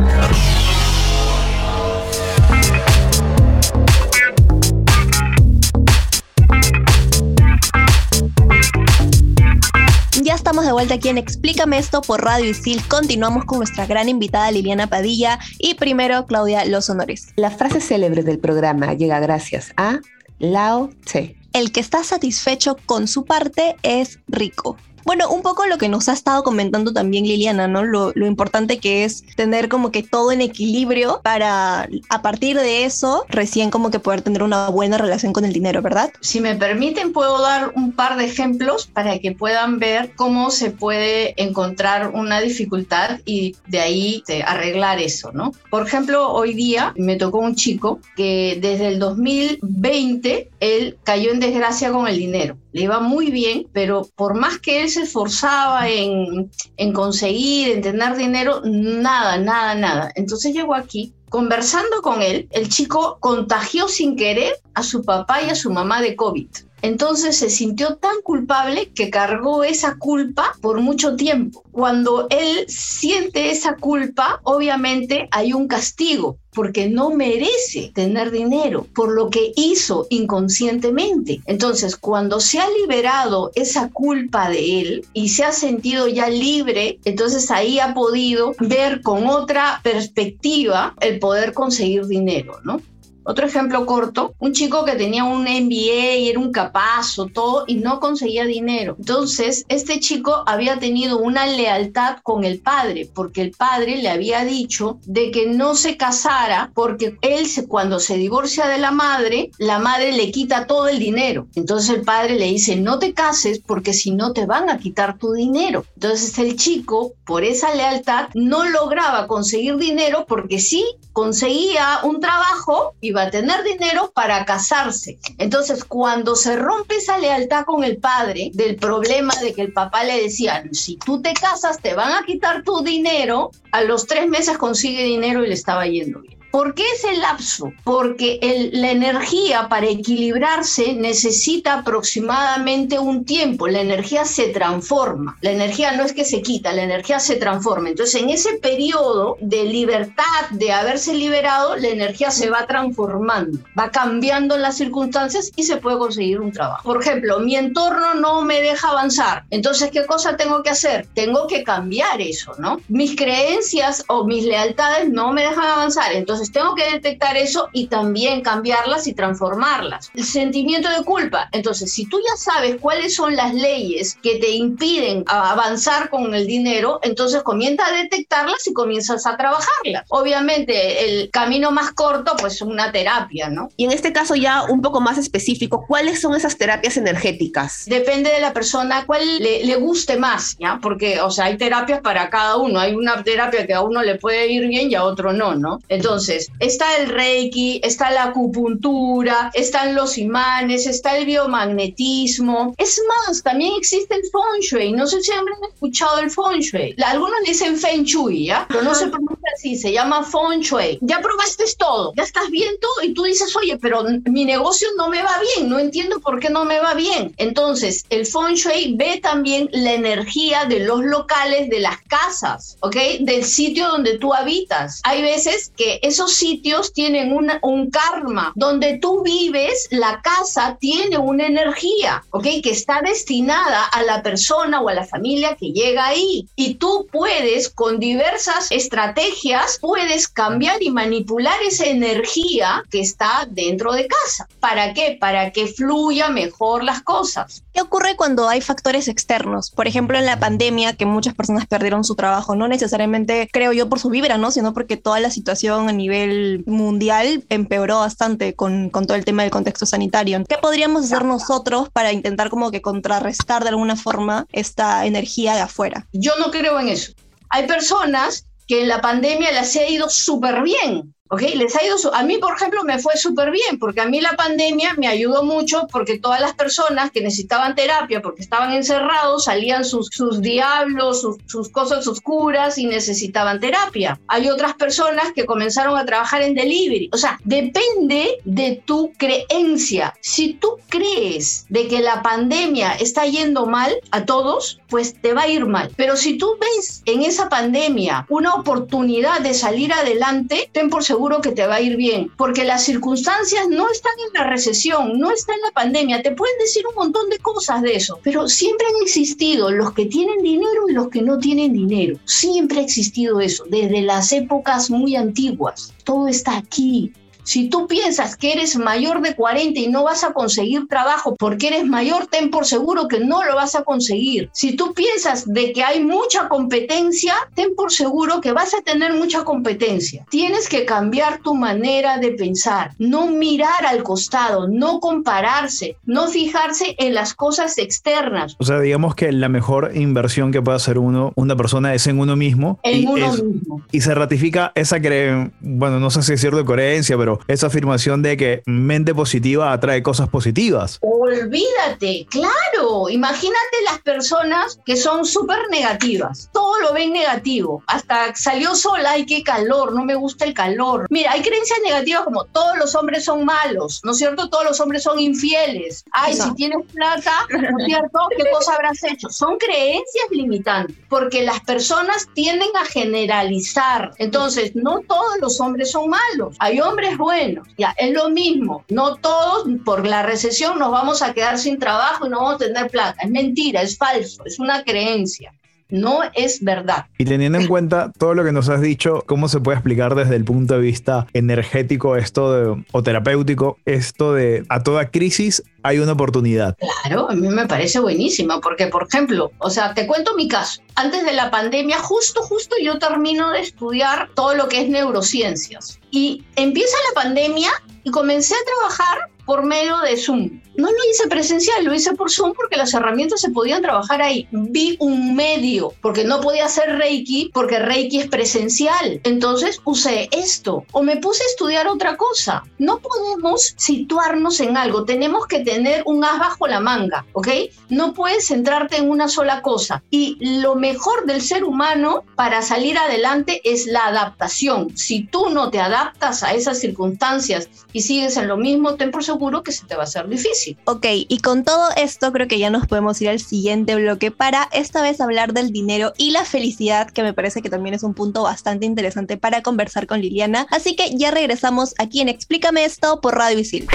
Ya 10.22 10.34
estamos 10.34 10.64
de 10.64 10.72
vuelta 10.72 10.94
aquí 10.94 11.08
en 11.08 11.18
Explícame 11.18 11.78
esto 11.78 12.02
por 12.02 12.22
Radio 12.22 12.50
Isil. 12.50 12.82
Continuamos 12.88 13.44
con 13.44 13.58
nuestra 13.58 13.86
gran 13.86 14.08
invitada 14.08 14.50
Liliana 14.50 14.86
Padilla 14.86 15.38
y 15.58 15.74
primero 15.74 16.26
Claudia 16.26 16.64
Los 16.64 16.90
Honores. 16.90 17.28
La 17.36 17.50
frase 17.50 17.80
célebre 17.80 18.22
del 18.22 18.38
programa 18.38 18.94
llega 18.94 19.18
gracias 19.20 19.72
a 19.76 20.00
Lao 20.38 20.90
Tse. 21.04 21.43
El 21.54 21.70
que 21.70 21.78
está 21.78 22.02
satisfecho 22.02 22.76
con 22.84 23.06
su 23.06 23.24
parte 23.24 23.76
es 23.84 24.18
rico. 24.26 24.76
Bueno, 25.04 25.30
un 25.30 25.42
poco 25.42 25.66
lo 25.66 25.76
que 25.76 25.88
nos 25.88 26.08
ha 26.08 26.12
estado 26.12 26.42
comentando 26.42 26.92
también 26.92 27.24
Liliana, 27.24 27.68
¿no? 27.68 27.84
Lo, 27.84 28.12
importante 28.24 28.78
que 28.78 29.04
es 29.04 29.22
tener 29.36 29.68
como 29.68 29.90
que 29.90 30.02
todo 30.02 30.32
en 30.32 30.40
equilibrio 30.40 31.20
para 31.22 31.88
a 32.08 32.22
partir 32.22 32.56
de 32.56 32.84
eso 32.84 33.26
recién 33.28 33.70
como 33.70 33.90
que 33.90 34.00
poder 34.00 34.22
tener 34.22 34.42
una 34.42 34.70
buena 34.70 34.96
relación 34.96 35.32
con 35.32 35.44
el 35.44 35.52
dinero, 35.52 35.82
¿verdad? 35.82 36.10
Si 36.20 36.40
me 36.40 36.54
permiten, 36.54 37.12
puedo 37.12 37.40
dar 37.40 37.72
un 37.76 37.92
par 37.92 38.16
de 38.16 38.24
ejemplos 38.24 38.86
para 38.86 39.18
que 39.18 39.32
puedan 39.32 39.78
ver 39.78 40.12
cómo 40.16 40.50
se 40.50 40.70
puede 40.70 41.40
encontrar 41.42 42.10
una 42.14 42.40
dificultad 42.40 43.20
y 43.26 43.56
de 43.66 43.80
ahí 43.80 44.24
de 44.26 44.42
arreglar 44.42 45.00
eso, 45.00 45.32
¿no? 45.32 45.52
Por 45.70 45.86
ejemplo, 45.86 46.32
hoy 46.32 46.54
día 46.54 46.94
me 46.96 47.16
tocó 47.16 47.38
un 47.38 47.54
chico 47.54 48.00
que 48.16 48.58
desde 48.60 48.88
el 48.88 48.98
2020 48.98 50.50
él 50.60 50.96
cayó 51.04 51.30
en 51.30 51.40
desgracia 51.40 51.92
con 51.92 52.08
el 52.08 52.18
dinero. 52.18 52.56
Le 52.72 52.82
iba 52.82 53.00
muy 53.00 53.30
bien, 53.30 53.66
pero 53.72 54.08
por 54.16 54.34
más 54.34 54.58
que 54.58 54.82
él 54.82 54.90
se 54.94 55.02
esforzaba 55.02 55.88
en, 55.88 56.50
en 56.76 56.92
conseguir, 56.92 57.70
en 57.70 57.82
tener 57.82 58.16
dinero, 58.16 58.62
nada, 58.64 59.36
nada, 59.36 59.74
nada. 59.74 60.12
Entonces 60.14 60.54
llegó 60.54 60.74
aquí 60.74 61.12
conversando 61.28 62.00
con 62.00 62.22
él, 62.22 62.46
el 62.52 62.68
chico 62.68 63.18
contagió 63.18 63.88
sin 63.88 64.16
querer 64.16 64.54
a 64.72 64.84
su 64.84 65.02
papá 65.02 65.42
y 65.42 65.50
a 65.50 65.56
su 65.56 65.68
mamá 65.70 66.00
de 66.00 66.14
COVID. 66.14 66.48
Entonces 66.84 67.38
se 67.38 67.48
sintió 67.48 67.96
tan 67.96 68.20
culpable 68.22 68.90
que 68.94 69.08
cargó 69.08 69.64
esa 69.64 69.96
culpa 69.96 70.54
por 70.60 70.82
mucho 70.82 71.16
tiempo. 71.16 71.64
Cuando 71.72 72.26
él 72.28 72.66
siente 72.68 73.50
esa 73.50 73.76
culpa, 73.76 74.42
obviamente 74.44 75.26
hay 75.30 75.54
un 75.54 75.66
castigo 75.66 76.36
porque 76.52 76.90
no 76.90 77.08
merece 77.08 77.90
tener 77.94 78.30
dinero 78.30 78.86
por 78.94 79.14
lo 79.14 79.30
que 79.30 79.54
hizo 79.56 80.06
inconscientemente. 80.10 81.40
Entonces, 81.46 81.96
cuando 81.96 82.38
se 82.38 82.58
ha 82.58 82.68
liberado 82.68 83.50
esa 83.54 83.88
culpa 83.88 84.50
de 84.50 84.80
él 84.82 85.06
y 85.14 85.30
se 85.30 85.44
ha 85.44 85.52
sentido 85.52 86.06
ya 86.06 86.28
libre, 86.28 86.98
entonces 87.06 87.50
ahí 87.50 87.78
ha 87.78 87.94
podido 87.94 88.54
ver 88.60 89.00
con 89.00 89.26
otra 89.26 89.80
perspectiva 89.82 90.94
el 91.00 91.18
poder 91.18 91.54
conseguir 91.54 92.04
dinero, 92.06 92.60
¿no? 92.62 92.82
Otro 93.24 93.46
ejemplo 93.46 93.86
corto, 93.86 94.34
un 94.38 94.52
chico 94.52 94.84
que 94.84 94.96
tenía 94.96 95.24
un 95.24 95.42
MBA 95.42 96.16
y 96.16 96.28
era 96.28 96.38
un 96.38 96.52
capazo, 96.52 97.26
todo, 97.26 97.64
y 97.66 97.76
no 97.76 98.00
conseguía 98.00 98.44
dinero. 98.44 98.96
Entonces, 98.98 99.64
este 99.68 100.00
chico 100.00 100.42
había 100.46 100.78
tenido 100.78 101.18
una 101.18 101.46
lealtad 101.46 102.18
con 102.22 102.44
el 102.44 102.60
padre, 102.60 103.08
porque 103.14 103.42
el 103.42 103.52
padre 103.52 103.96
le 103.96 104.08
había 104.08 104.44
dicho 104.44 104.98
de 105.06 105.30
que 105.30 105.46
no 105.46 105.74
se 105.74 105.96
casara, 105.96 106.70
porque 106.74 107.16
él 107.22 107.44
cuando 107.68 108.00
se 108.00 108.16
divorcia 108.16 108.66
de 108.66 108.78
la 108.78 108.90
madre, 108.90 109.50
la 109.58 109.78
madre 109.78 110.12
le 110.12 110.30
quita 110.30 110.66
todo 110.66 110.88
el 110.88 110.98
dinero. 110.98 111.46
Entonces 111.54 111.90
el 111.90 112.02
padre 112.02 112.38
le 112.38 112.46
dice, 112.46 112.76
no 112.76 112.98
te 112.98 113.12
cases 113.12 113.60
porque 113.60 113.92
si 113.92 114.10
no 114.10 114.32
te 114.32 114.46
van 114.46 114.70
a 114.70 114.78
quitar 114.78 115.18
tu 115.18 115.32
dinero. 115.32 115.84
Entonces 115.94 116.38
el 116.38 116.56
chico, 116.56 117.12
por 117.26 117.44
esa 117.44 117.74
lealtad, 117.74 118.28
no 118.34 118.64
lograba 118.64 119.26
conseguir 119.26 119.76
dinero 119.76 120.24
porque 120.26 120.58
sí 120.58 120.84
conseguía 121.12 122.00
un 122.02 122.20
trabajo 122.20 122.94
y 123.00 123.12
a 123.22 123.30
tener 123.30 123.62
dinero 123.64 124.12
para 124.14 124.44
casarse. 124.44 125.18
Entonces, 125.38 125.84
cuando 125.84 126.36
se 126.36 126.56
rompe 126.56 126.96
esa 126.96 127.18
lealtad 127.18 127.64
con 127.64 127.84
el 127.84 127.98
padre, 127.98 128.50
del 128.54 128.76
problema 128.76 129.34
de 129.40 129.54
que 129.54 129.62
el 129.62 129.72
papá 129.72 130.04
le 130.04 130.22
decía, 130.22 130.62
si 130.72 130.96
tú 130.96 131.22
te 131.22 131.32
casas, 131.34 131.80
te 131.80 131.94
van 131.94 132.12
a 132.12 132.24
quitar 132.24 132.62
tu 132.62 132.82
dinero, 132.82 133.50
a 133.72 133.82
los 133.82 134.06
tres 134.06 134.28
meses 134.28 134.58
consigue 134.58 135.04
dinero 135.04 135.44
y 135.44 135.48
le 135.48 135.54
estaba 135.54 135.86
yendo 135.86 136.20
bien. 136.20 136.43
¿Por 136.54 136.72
qué 136.74 136.84
ese 136.94 137.16
lapso? 137.16 137.72
Porque 137.82 138.38
la 138.74 138.92
energía 138.92 139.68
para 139.68 139.88
equilibrarse 139.88 140.94
necesita 140.94 141.80
aproximadamente 141.80 142.96
un 142.96 143.24
tiempo. 143.24 143.66
La 143.66 143.80
energía 143.80 144.24
se 144.24 144.50
transforma. 144.50 145.36
La 145.40 145.50
energía 145.50 145.96
no 145.96 146.04
es 146.04 146.12
que 146.12 146.24
se 146.24 146.42
quita, 146.42 146.72
la 146.72 146.84
energía 146.84 147.18
se 147.18 147.34
transforma. 147.34 147.88
Entonces, 147.88 148.22
en 148.22 148.30
ese 148.30 148.58
periodo 148.58 149.36
de 149.40 149.64
libertad, 149.64 150.24
de 150.50 150.70
haberse 150.70 151.12
liberado, 151.12 151.74
la 151.74 151.88
energía 151.88 152.30
se 152.30 152.48
va 152.48 152.68
transformando, 152.68 153.58
va 153.76 153.90
cambiando 153.90 154.56
las 154.56 154.76
circunstancias 154.76 155.50
y 155.56 155.64
se 155.64 155.78
puede 155.78 155.98
conseguir 155.98 156.40
un 156.40 156.52
trabajo. 156.52 156.84
Por 156.84 157.02
ejemplo, 157.02 157.40
mi 157.40 157.56
entorno 157.56 158.14
no 158.14 158.42
me 158.42 158.62
deja 158.62 158.90
avanzar. 158.90 159.42
Entonces, 159.50 159.90
¿qué 159.90 160.06
cosa 160.06 160.36
tengo 160.36 160.62
que 160.62 160.70
hacer? 160.70 161.08
Tengo 161.14 161.48
que 161.48 161.64
cambiar 161.64 162.20
eso, 162.20 162.52
¿no? 162.58 162.80
Mis 162.86 163.16
creencias 163.16 164.04
o 164.06 164.24
mis 164.24 164.44
lealtades 164.44 165.08
no 165.08 165.32
me 165.32 165.42
dejan 165.42 165.66
avanzar. 165.66 166.12
Entonces, 166.12 166.43
tengo 166.52 166.74
que 166.74 166.90
detectar 166.90 167.36
eso 167.36 167.68
y 167.72 167.86
también 167.86 168.42
cambiarlas 168.42 169.06
y 169.06 169.14
transformarlas. 169.14 170.10
El 170.14 170.24
sentimiento 170.24 170.88
de 170.88 171.04
culpa. 171.04 171.48
Entonces, 171.52 171.92
si 171.92 172.06
tú 172.06 172.18
ya 172.20 172.36
sabes 172.36 172.76
cuáles 172.80 173.14
son 173.14 173.36
las 173.36 173.54
leyes 173.54 174.16
que 174.22 174.36
te 174.36 174.50
impiden 174.50 175.24
avanzar 175.26 176.10
con 176.10 176.34
el 176.34 176.46
dinero, 176.46 177.00
entonces 177.02 177.42
comienza 177.42 177.86
a 177.86 177.92
detectarlas 177.92 178.66
y 178.66 178.72
comienzas 178.72 179.26
a 179.26 179.36
trabajarlas. 179.36 180.04
Obviamente, 180.08 181.04
el 181.04 181.30
camino 181.30 181.70
más 181.70 181.92
corto, 181.92 182.34
pues 182.38 182.60
una 182.62 182.92
terapia, 182.92 183.48
¿no? 183.48 183.68
Y 183.76 183.84
en 183.84 183.92
este 183.92 184.12
caso 184.12 184.34
ya 184.34 184.64
un 184.64 184.82
poco 184.82 185.00
más 185.00 185.18
específico, 185.18 185.84
¿cuáles 185.86 186.20
son 186.20 186.34
esas 186.34 186.56
terapias 186.56 186.96
energéticas? 186.96 187.84
Depende 187.86 188.30
de 188.30 188.40
la 188.40 188.52
persona, 188.52 189.04
cuál 189.06 189.38
le, 189.38 189.64
le 189.64 189.76
guste 189.76 190.16
más, 190.16 190.56
¿ya? 190.58 190.78
Porque, 190.82 191.20
o 191.20 191.30
sea, 191.30 191.46
hay 191.46 191.56
terapias 191.56 192.00
para 192.00 192.30
cada 192.30 192.56
uno. 192.56 192.78
Hay 192.78 192.94
una 192.94 193.22
terapia 193.22 193.66
que 193.66 193.74
a 193.74 193.82
uno 193.82 194.02
le 194.02 194.16
puede 194.16 194.50
ir 194.50 194.66
bien 194.68 194.90
y 194.90 194.94
a 194.94 195.04
otro 195.04 195.32
no, 195.32 195.54
¿no? 195.54 195.80
Entonces, 195.88 196.33
está 196.58 196.96
el 196.96 197.08
reiki, 197.08 197.80
está 197.82 198.10
la 198.10 198.24
acupuntura, 198.24 199.50
están 199.54 199.94
los 199.94 200.18
imanes, 200.18 200.86
está 200.86 201.16
el 201.16 201.26
biomagnetismo. 201.26 202.74
Es 202.78 203.00
más, 203.08 203.42
también 203.42 203.74
existe 203.76 204.14
el 204.14 204.22
feng 204.22 204.60
shui. 204.60 204.92
No 204.92 205.06
sé 205.06 205.20
si 205.22 205.32
han 205.32 205.44
escuchado 205.70 206.18
el 206.18 206.30
feng 206.30 206.60
shui. 206.60 206.94
Algunos 207.04 207.40
dicen 207.46 207.76
feng 207.76 208.04
shui, 208.04 208.46
¿ya? 208.46 208.66
Pero 208.68 208.82
no 208.82 208.94
se 208.94 209.08
pronuncia 209.08 209.48
así, 209.54 209.76
se 209.76 209.92
llama 209.92 210.24
feng 210.24 210.60
shui. 210.60 210.98
Ya 211.00 211.20
probaste 211.20 211.64
todo, 211.78 212.12
ya 212.16 212.22
estás 212.22 212.50
bien 212.50 212.74
todo 212.80 213.02
y 213.02 213.14
tú 213.14 213.24
dices, 213.24 213.54
oye, 213.56 213.78
pero 213.78 214.04
mi 214.24 214.44
negocio 214.44 214.88
no 214.96 215.08
me 215.08 215.22
va 215.22 215.32
bien, 215.56 215.68
no 215.68 215.78
entiendo 215.78 216.20
por 216.20 216.40
qué 216.40 216.50
no 216.50 216.64
me 216.64 216.78
va 216.78 216.94
bien. 216.94 217.34
Entonces, 217.38 218.04
el 218.10 218.26
feng 218.26 218.54
shui 218.54 218.94
ve 218.96 219.20
también 219.22 219.68
la 219.72 219.92
energía 219.92 220.64
de 220.66 220.80
los 220.80 221.02
locales, 221.04 221.70
de 221.70 221.80
las 221.80 222.00
casas, 222.02 222.76
¿ok? 222.80 222.96
Del 223.20 223.44
sitio 223.44 223.88
donde 223.88 224.18
tú 224.18 224.34
habitas. 224.34 225.00
Hay 225.04 225.22
veces 225.22 225.72
que 225.76 225.98
eso 226.02 226.23
sitios 226.32 226.92
tienen 226.92 227.32
un 227.32 227.90
karma. 227.90 228.52
Donde 228.54 228.98
tú 228.98 229.22
vives, 229.22 229.88
la 229.90 230.20
casa 230.22 230.76
tiene 230.80 231.18
una 231.18 231.46
energía, 231.46 232.24
¿ok? 232.30 232.44
Que 232.62 232.70
está 232.70 233.00
destinada 233.02 233.84
a 233.84 234.02
la 234.02 234.22
persona 234.22 234.80
o 234.80 234.88
a 234.88 234.94
la 234.94 235.04
familia 235.04 235.56
que 235.56 235.72
llega 235.72 236.06
ahí. 236.06 236.48
Y 236.56 236.74
tú 236.74 237.06
puedes, 237.10 237.68
con 237.68 237.98
diversas 237.98 238.70
estrategias, 238.70 239.78
puedes 239.80 240.28
cambiar 240.28 240.82
y 240.82 240.90
manipular 240.90 241.56
esa 241.66 241.86
energía 241.86 242.84
que 242.90 243.00
está 243.00 243.46
dentro 243.50 243.92
de 243.92 244.06
casa. 244.06 244.48
¿Para 244.60 244.94
qué? 244.94 245.16
Para 245.20 245.50
que 245.52 245.66
fluya 245.66 246.28
mejor 246.28 246.84
las 246.84 247.02
cosas. 247.02 247.62
¿Qué 247.72 247.80
ocurre 247.80 248.16
cuando 248.16 248.48
hay 248.48 248.60
factores 248.60 249.08
externos? 249.08 249.70
Por 249.70 249.88
ejemplo, 249.88 250.18
en 250.18 250.26
la 250.26 250.38
pandemia, 250.38 250.94
que 250.94 251.06
muchas 251.06 251.34
personas 251.34 251.66
perdieron 251.66 252.04
su 252.04 252.14
trabajo, 252.14 252.54
no 252.54 252.68
necesariamente, 252.68 253.48
creo 253.52 253.72
yo, 253.72 253.88
por 253.88 253.98
su 253.98 254.10
vibra, 254.10 254.38
¿no? 254.38 254.50
Sino 254.50 254.72
porque 254.72 254.96
toda 254.96 255.20
la 255.20 255.30
situación 255.30 255.88
a 255.88 255.92
nivel 256.04 256.64
mundial 256.66 257.44
empeoró 257.48 258.00
bastante 258.00 258.54
con, 258.54 258.90
con 258.90 259.06
todo 259.06 259.16
el 259.16 259.24
tema 259.24 259.42
del 259.42 259.50
contexto 259.50 259.86
sanitario. 259.86 260.44
¿Qué 260.46 260.56
podríamos 260.60 261.04
hacer 261.04 261.24
nosotros 261.24 261.88
para 261.90 262.12
intentar 262.12 262.50
como 262.50 262.70
que 262.70 262.82
contrarrestar 262.82 263.62
de 263.62 263.70
alguna 263.70 263.96
forma 263.96 264.46
esta 264.52 265.06
energía 265.06 265.54
de 265.54 265.62
afuera? 265.62 266.06
Yo 266.12 266.32
no 266.38 266.50
creo 266.50 266.78
en 266.78 266.88
eso. 266.88 267.12
Hay 267.48 267.66
personas 267.66 268.46
que 268.66 268.82
en 268.82 268.88
la 268.88 269.00
pandemia 269.00 269.52
les 269.52 269.76
ha 269.76 269.86
ido 269.88 270.08
súper 270.08 270.62
bien, 270.62 271.13
¿ok? 271.30 271.42
Les 271.54 271.74
ha 271.74 271.84
ido, 271.84 271.96
a 272.14 272.22
mí, 272.22 272.38
por 272.38 272.54
ejemplo, 272.54 272.84
me 272.84 272.98
fue 272.98 273.16
súper 273.16 273.50
bien, 273.50 273.78
porque 273.78 274.00
a 274.00 274.06
mí 274.06 274.20
la 274.20 274.36
pandemia 274.36 274.94
me 274.96 275.08
ayudó 275.08 275.42
mucho 275.42 275.86
porque 275.90 276.18
todas 276.18 276.40
las 276.40 276.54
personas 276.54 277.10
que 277.10 277.22
necesitaban 277.22 277.74
terapia, 277.74 278.20
porque 278.20 278.42
estaban 278.42 278.72
encerrados, 278.72 279.44
salían 279.44 279.84
sus, 279.84 280.08
sus 280.12 280.42
diablos, 280.42 281.22
sus, 281.22 281.36
sus 281.46 281.70
cosas 281.70 282.06
oscuras 282.06 282.76
y 282.78 282.86
necesitaban 282.86 283.58
terapia. 283.58 284.20
Hay 284.28 284.48
otras 284.50 284.74
personas 284.74 285.32
que 285.34 285.46
comenzaron 285.46 285.96
a 285.96 286.04
trabajar 286.04 286.42
en 286.42 286.54
delivery. 286.54 287.08
O 287.12 287.16
sea, 287.16 287.40
depende 287.44 288.38
de 288.44 288.82
tu 288.84 289.12
creencia. 289.16 290.14
Si 290.20 290.54
tú 290.54 290.78
crees 290.88 291.66
de 291.68 291.88
que 291.88 292.00
la 292.00 292.22
pandemia 292.22 292.92
está 292.92 293.24
yendo 293.24 293.66
mal 293.66 293.94
a 294.10 294.24
todos, 294.24 294.80
pues 294.88 295.14
te 295.20 295.32
va 295.32 295.42
a 295.42 295.48
ir 295.48 295.64
mal. 295.66 295.90
Pero 295.96 296.16
si 296.16 296.36
tú 296.36 296.56
ves 296.60 297.02
en 297.06 297.22
esa 297.22 297.48
pandemia 297.48 298.26
una 298.28 298.54
oportunidad 298.54 299.40
de 299.40 299.54
salir 299.54 299.92
adelante, 299.92 300.68
ten 300.72 300.90
por 300.90 301.02
seguro 301.02 301.13
que 301.42 301.52
te 301.52 301.66
va 301.66 301.76
a 301.76 301.80
ir 301.80 301.96
bien, 301.96 302.30
porque 302.36 302.64
las 302.64 302.84
circunstancias 302.84 303.68
no 303.68 303.88
están 303.90 304.12
en 304.26 304.40
la 304.40 304.50
recesión, 304.50 305.18
no 305.18 305.30
están 305.30 305.56
en 305.56 305.62
la 305.62 305.70
pandemia, 305.70 306.22
te 306.22 306.32
pueden 306.32 306.58
decir 306.58 306.84
un 306.86 306.94
montón 306.94 307.28
de 307.30 307.38
cosas 307.38 307.82
de 307.82 307.96
eso, 307.96 308.18
pero 308.22 308.48
siempre 308.48 308.86
han 308.86 309.02
existido 309.02 309.70
los 309.70 309.92
que 309.92 310.06
tienen 310.06 310.42
dinero 310.42 310.88
y 310.88 310.92
los 310.92 311.08
que 311.08 311.22
no 311.22 311.38
tienen 311.38 311.72
dinero, 311.72 312.18
siempre 312.24 312.78
ha 312.78 312.82
existido 312.82 313.40
eso, 313.40 313.64
desde 313.68 314.02
las 314.02 314.32
épocas 314.32 314.90
muy 314.90 315.16
antiguas, 315.16 315.94
todo 316.04 316.28
está 316.28 316.56
aquí, 316.56 317.12
si 317.44 317.68
tú 317.68 317.86
piensas 317.86 318.36
que 318.36 318.52
eres 318.52 318.76
mayor 318.76 319.20
de 319.22 319.34
40 319.36 319.78
y 319.78 319.86
no 319.88 320.04
vas 320.04 320.24
a 320.24 320.32
conseguir 320.32 320.86
trabajo 320.88 321.36
porque 321.38 321.68
eres 321.68 321.84
mayor, 321.86 322.26
ten 322.26 322.50
por 322.50 322.66
seguro 322.66 323.06
que 323.08 323.20
no 323.20 323.44
lo 323.44 323.54
vas 323.54 323.74
a 323.74 323.84
conseguir. 323.84 324.50
Si 324.52 324.76
tú 324.76 324.92
piensas 324.94 325.44
de 325.46 325.72
que 325.72 325.82
hay 325.84 326.02
mucha 326.02 326.48
competencia, 326.48 327.34
ten 327.54 327.74
por 327.76 327.92
seguro 327.92 328.40
que 328.40 328.52
vas 328.52 328.74
a 328.74 328.80
tener 328.82 329.12
mucha 329.14 329.44
competencia. 329.44 330.24
Tienes 330.30 330.68
que 330.68 330.84
cambiar 330.84 331.38
tu 331.40 331.54
manera 331.54 332.18
de 332.18 332.32
pensar, 332.32 332.92
no 332.98 333.26
mirar 333.28 333.86
al 333.86 334.02
costado, 334.02 334.66
no 334.68 335.00
compararse, 335.00 335.96
no 336.04 336.28
fijarse 336.28 336.94
en 336.98 337.14
las 337.14 337.34
cosas 337.34 337.78
externas. 337.78 338.56
O 338.58 338.64
sea, 338.64 338.80
digamos 338.80 339.14
que 339.14 339.30
la 339.32 339.48
mejor 339.48 339.92
inversión 339.94 340.52
que 340.52 340.62
puede 340.62 340.76
hacer 340.76 340.98
uno, 340.98 341.32
una 341.36 341.56
persona 341.56 341.94
es 341.94 342.06
en 342.06 342.18
uno 342.18 342.36
mismo. 342.36 342.78
En 342.82 343.02
y 343.02 343.06
uno 343.06 343.26
es- 343.34 343.42
mismo. 343.42 343.82
Y 343.92 344.00
se 344.00 344.14
ratifica 344.14 344.72
esa 344.74 345.00
creencia, 345.00 345.52
bueno, 345.60 346.00
no 346.00 346.10
sé 346.10 346.22
si 346.22 346.32
es 346.32 346.40
cierto 346.40 346.58
de 346.58 346.64
coherencia, 346.64 347.16
pero 347.16 347.33
esa 347.48 347.68
afirmación 347.68 348.22
de 348.22 348.36
que 348.36 348.62
mente 348.66 349.14
positiva 349.14 349.72
atrae 349.72 350.02
cosas 350.02 350.28
positivas. 350.28 350.98
Olvídate, 351.00 352.26
claro. 352.30 353.08
Imagínate 353.10 353.76
las 353.90 354.00
personas 354.00 354.78
que 354.84 354.96
son 354.96 355.24
súper 355.24 355.68
negativas. 355.70 356.50
Todo 356.52 356.80
lo 356.80 356.92
ven 356.92 357.12
negativo. 357.12 357.82
Hasta 357.86 358.34
salió 358.34 358.74
sola, 358.74 359.12
ay, 359.12 359.26
qué 359.26 359.42
calor, 359.42 359.92
no 359.92 360.04
me 360.04 360.14
gusta 360.14 360.44
el 360.44 360.54
calor. 360.54 361.06
Mira, 361.10 361.32
hay 361.32 361.42
creencias 361.42 361.78
negativas 361.84 362.24
como 362.24 362.44
todos 362.44 362.76
los 362.78 362.94
hombres 362.94 363.24
son 363.24 363.44
malos, 363.44 364.00
¿no 364.04 364.12
es 364.12 364.18
cierto? 364.18 364.48
Todos 364.48 364.64
los 364.64 364.80
hombres 364.80 365.02
son 365.02 365.18
infieles. 365.18 366.04
Ay, 366.12 366.34
si 366.34 366.54
tienes 366.54 366.84
plata, 366.92 367.32
¿no 367.50 367.78
es 367.78 367.84
cierto? 367.86 368.18
¿Qué 368.36 368.44
cosa 368.52 368.74
habrás 368.74 369.02
hecho? 369.04 369.28
Son 369.28 369.58
creencias 369.58 370.26
limitantes, 370.30 370.96
porque 371.08 371.42
las 371.42 371.60
personas 371.60 372.28
tienden 372.34 372.68
a 372.76 372.84
generalizar. 372.84 374.12
Entonces, 374.18 374.74
no 374.74 375.00
todos 375.00 375.38
los 375.40 375.60
hombres 375.60 375.90
son 375.90 376.10
malos. 376.10 376.56
Hay 376.58 376.80
hombres 376.80 377.16
buenos. 377.24 377.66
Ya, 377.78 377.94
es 377.96 378.12
lo 378.12 378.28
mismo. 378.28 378.84
No 378.88 379.16
todos, 379.16 379.66
por 379.84 380.06
la 380.06 380.22
recesión, 380.22 380.78
nos 380.78 380.90
vamos 380.90 381.22
a 381.22 381.32
quedar 381.32 381.58
sin 381.58 381.78
trabajo 381.78 382.26
y 382.26 382.28
no 382.28 382.38
vamos 382.40 382.54
a 382.56 382.66
tener 382.66 382.90
plata. 382.90 383.22
Es 383.22 383.30
mentira, 383.30 383.82
es 383.82 383.96
falso, 383.96 384.44
es 384.44 384.58
una 384.58 384.84
creencia 384.84 385.52
no 385.94 386.20
es 386.34 386.62
verdad. 386.62 387.06
Y 387.18 387.24
teniendo 387.24 387.58
en 387.58 387.68
cuenta 387.68 388.10
todo 388.18 388.34
lo 388.34 388.44
que 388.44 388.50
nos 388.50 388.68
has 388.68 388.80
dicho, 388.80 389.22
¿cómo 389.26 389.48
se 389.48 389.60
puede 389.60 389.78
explicar 389.78 390.16
desde 390.16 390.34
el 390.34 390.44
punto 390.44 390.74
de 390.74 390.80
vista 390.80 391.28
energético 391.32 392.16
esto 392.16 392.52
de, 392.52 392.84
o 392.90 393.02
terapéutico, 393.04 393.78
esto 393.84 394.34
de 394.34 394.64
a 394.68 394.82
toda 394.82 395.10
crisis 395.10 395.62
hay 395.84 396.00
una 396.00 396.12
oportunidad? 396.12 396.76
Claro, 397.02 397.30
a 397.30 397.34
mí 397.34 397.46
me 397.48 397.68
parece 397.68 398.00
buenísimo, 398.00 398.60
porque 398.60 398.88
por 398.88 399.06
ejemplo, 399.08 399.52
o 399.58 399.70
sea, 399.70 399.94
te 399.94 400.08
cuento 400.08 400.34
mi 400.34 400.48
caso. 400.48 400.82
Antes 400.96 401.24
de 401.24 401.32
la 401.32 401.52
pandemia, 401.52 402.00
justo, 402.00 402.42
justo 402.42 402.74
yo 402.82 402.98
termino 402.98 403.52
de 403.52 403.60
estudiar 403.60 404.30
todo 404.34 404.56
lo 404.56 404.68
que 404.68 404.82
es 404.82 404.88
neurociencias. 404.88 406.00
Y 406.10 406.44
empieza 406.56 406.96
la 407.14 407.22
pandemia 407.22 407.70
y 408.02 408.10
comencé 408.10 408.54
a 408.54 408.64
trabajar 408.66 409.30
por 409.46 409.64
medio 409.64 409.98
de 410.00 410.16
Zoom. 410.16 410.60
No 410.76 410.88
lo 410.88 411.10
hice 411.10 411.28
presencial, 411.28 411.84
lo 411.84 411.94
hice 411.94 412.14
por 412.14 412.30
Zoom 412.30 412.52
porque 412.52 412.76
las 412.76 412.94
herramientas 412.94 413.40
se 413.40 413.50
podían 413.50 413.82
trabajar 413.82 414.20
ahí. 414.22 414.48
Vi 414.50 414.96
un 414.98 415.34
medio, 415.34 415.92
porque 416.00 416.24
no 416.24 416.40
podía 416.40 416.66
hacer 416.66 416.98
Reiki, 416.98 417.50
porque 417.54 417.78
Reiki 417.78 418.20
es 418.20 418.28
presencial. 418.28 419.20
Entonces 419.24 419.80
usé 419.84 420.28
esto 420.32 420.84
o 420.92 421.02
me 421.02 421.16
puse 421.16 421.42
a 421.44 421.46
estudiar 421.46 421.86
otra 421.86 422.16
cosa. 422.16 422.64
No 422.78 422.98
podemos 422.98 423.74
situarnos 423.76 424.58
en 424.60 424.76
algo, 424.76 425.04
tenemos 425.04 425.46
que 425.46 425.60
tener 425.60 426.02
un 426.06 426.24
as 426.24 426.38
bajo 426.38 426.66
la 426.66 426.80
manga, 426.80 427.24
¿ok? 427.32 427.48
No 427.88 428.12
puedes 428.12 428.46
centrarte 428.48 428.96
en 428.96 429.10
una 429.10 429.28
sola 429.28 429.62
cosa. 429.62 430.02
Y 430.10 430.36
lo 430.60 430.74
mejor 430.74 431.26
del 431.26 431.40
ser 431.40 431.64
humano 431.64 432.24
para 432.34 432.62
salir 432.62 432.98
adelante 432.98 433.60
es 433.64 433.86
la 433.86 434.06
adaptación. 434.06 434.96
Si 434.96 435.24
tú 435.24 435.50
no 435.50 435.70
te 435.70 435.80
adaptas 435.80 436.42
a 436.42 436.52
esas 436.52 436.80
circunstancias 436.80 437.68
y 437.92 438.02
sigues 438.02 438.36
en 438.36 438.48
lo 438.48 438.56
mismo, 438.56 438.94
ten 438.94 439.10
por 439.10 439.22
seguro 439.22 439.62
que 439.62 439.72
se 439.72 439.86
te 439.86 439.94
va 439.94 440.02
a 440.02 440.04
hacer 440.04 440.28
difícil. 440.28 440.63
Ok, 440.84 441.06
y 441.10 441.38
con 441.38 441.64
todo 441.64 441.88
esto 441.96 442.32
creo 442.32 442.48
que 442.48 442.58
ya 442.58 442.70
nos 442.70 442.86
podemos 442.86 443.20
ir 443.20 443.28
al 443.28 443.40
siguiente 443.40 443.94
bloque 443.96 444.30
para 444.30 444.68
esta 444.72 445.02
vez 445.02 445.20
hablar 445.20 445.52
del 445.52 445.70
dinero 445.70 446.12
y 446.16 446.30
la 446.30 446.44
felicidad, 446.44 447.10
que 447.10 447.22
me 447.22 447.32
parece 447.32 447.62
que 447.62 447.70
también 447.70 447.94
es 447.94 448.02
un 448.02 448.14
punto 448.14 448.42
bastante 448.42 448.86
interesante 448.86 449.36
para 449.36 449.62
conversar 449.62 450.06
con 450.06 450.20
Liliana. 450.20 450.66
Así 450.70 450.96
que 450.96 451.16
ya 451.16 451.30
regresamos 451.30 451.94
aquí 451.98 452.20
en 452.20 452.28
Explícame 452.28 452.84
esto 452.84 453.20
por 453.20 453.36
Radio 453.36 453.58
Isil. 453.58 453.86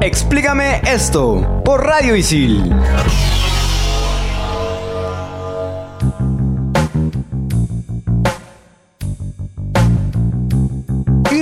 Explícame 0.00 0.80
esto 0.86 1.62
por 1.64 1.84
Radio 1.84 2.16
Isil. 2.16 2.74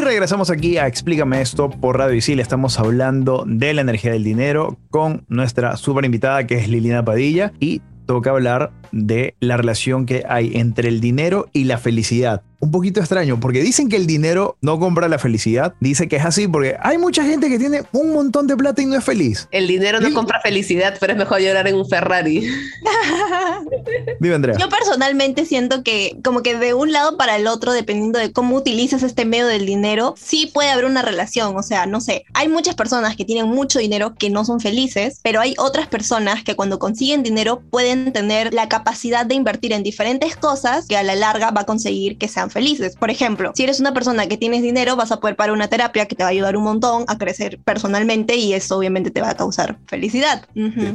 Regresamos 0.09 0.49
aquí 0.49 0.79
a 0.79 0.87
Explícame 0.87 1.43
esto 1.43 1.69
por 1.69 1.99
Radio 1.99 2.15
Isil. 2.15 2.41
Estamos 2.41 2.79
hablando 2.79 3.45
de 3.47 3.75
la 3.75 3.83
energía 3.83 4.11
del 4.11 4.25
dinero 4.25 4.79
con 4.89 5.27
nuestra 5.29 5.77
super 5.77 6.07
invitada 6.07 6.47
que 6.47 6.55
es 6.55 6.67
Liliana 6.67 7.05
Padilla 7.05 7.53
y 7.61 7.83
toca 8.07 8.31
hablar 8.31 8.73
de 8.91 9.35
la 9.41 9.59
relación 9.59 10.07
que 10.07 10.25
hay 10.27 10.57
entre 10.57 10.89
el 10.89 11.03
dinero 11.03 11.51
y 11.53 11.65
la 11.65 11.77
felicidad 11.77 12.43
un 12.61 12.71
poquito 12.71 13.01
extraño, 13.01 13.39
porque 13.39 13.63
dicen 13.63 13.89
que 13.89 13.97
el 13.97 14.07
dinero 14.07 14.57
no 14.61 14.81
compra 14.81 15.09
la 15.09 15.19
felicidad. 15.19 15.75
Dice 15.81 16.09
que 16.09 16.17
es 16.17 16.25
así 16.25 16.49
porque 16.49 16.77
hay 16.81 16.99
mucha 16.99 17.25
gente 17.25 17.49
que 17.49 17.59
tiene 17.59 17.83
un 17.93 18.13
montón 18.13 18.47
de 18.47 18.57
plata 18.57 18.83
y 18.83 18.87
no 18.87 18.97
es 18.97 19.05
feliz. 19.05 19.49
El 19.53 19.69
dinero 19.69 20.01
no 20.01 20.13
compra 20.13 20.41
felicidad, 20.41 20.97
pero 20.99 21.13
es 21.13 21.19
mejor 21.19 21.41
llorar 21.41 21.69
en 21.69 21.77
un 21.77 21.89
Ferrari. 21.89 22.41
Dime, 24.21 24.35
Andrea. 24.35 24.57
Yo 24.59 24.69
personalmente 24.69 25.45
siento 25.45 25.83
que 25.85 26.19
como 26.25 26.43
que 26.43 26.57
de 26.57 26.75
un 26.75 26.93
lado 26.93 27.17
para 27.17 27.37
el 27.37 27.47
otro, 27.47 27.73
dependiendo 27.73 28.19
de 28.19 28.33
cómo 28.33 28.57
utilizas 28.57 29.03
este 29.03 29.25
medio 29.25 29.47
del 29.47 29.65
dinero, 29.65 30.15
sí 30.19 30.51
puede 30.53 30.71
haber 30.71 30.85
una 30.85 31.03
relación. 31.03 31.57
O 31.57 31.63
sea, 31.63 31.87
no 31.87 32.01
sé, 32.01 32.25
hay 32.35 32.49
muchas 32.49 32.75
personas 32.75 33.17
que 33.17 33.25
tienen 33.25 33.47
mucho 33.47 33.79
dinero 33.79 34.15
que 34.15 34.31
no 34.31 34.45
son 34.45 34.61
felices, 34.61 35.21
pero 35.23 35.41
hay 35.41 35.55
otras 35.59 35.87
personas 35.87 36.43
que 36.43 36.57
cuando 36.57 36.79
consiguen 36.79 37.23
dinero 37.23 37.63
pueden 37.71 38.13
tener 38.13 38.53
la 38.53 38.69
capacidad 38.69 39.25
de 39.27 39.35
invertir 39.35 39.73
en 39.73 39.83
diferentes 39.83 40.37
cosas 40.37 40.87
que 40.87 40.97
a 40.97 41.03
la 41.03 41.15
larga 41.15 41.51
va 41.51 41.63
a 41.63 41.67
conseguir 41.67 42.19
que 42.19 42.29
sean 42.29 42.48
felices. 42.51 42.97
Por 42.97 43.11
ejemplo, 43.11 43.53
si 43.55 43.65
eres 43.65 43.81
una 43.81 43.93
persona 43.93 44.27
que 44.27 44.37
tienes 44.37 44.63
dinero, 44.63 44.97
vas 44.97 45.13
a 45.13 45.21
poder 45.21 45.37
pagar 45.37 45.53
una 45.53 45.69
terapia 45.69 46.07
que 46.07 46.15
te 46.15 46.23
va 46.23 46.29
a 46.29 46.33
ayudar 46.33 46.57
un 46.57 46.65
montón 46.65 47.05
a 47.09 47.19
crecer 47.19 47.59
personalmente 47.65 48.37
y 48.37 48.53
eso 48.53 48.77
obviamente 48.77 49.11
te 49.11 49.21
va 49.21 49.31
a 49.31 49.37
causar 49.37 49.79
felicidad. 49.87 50.47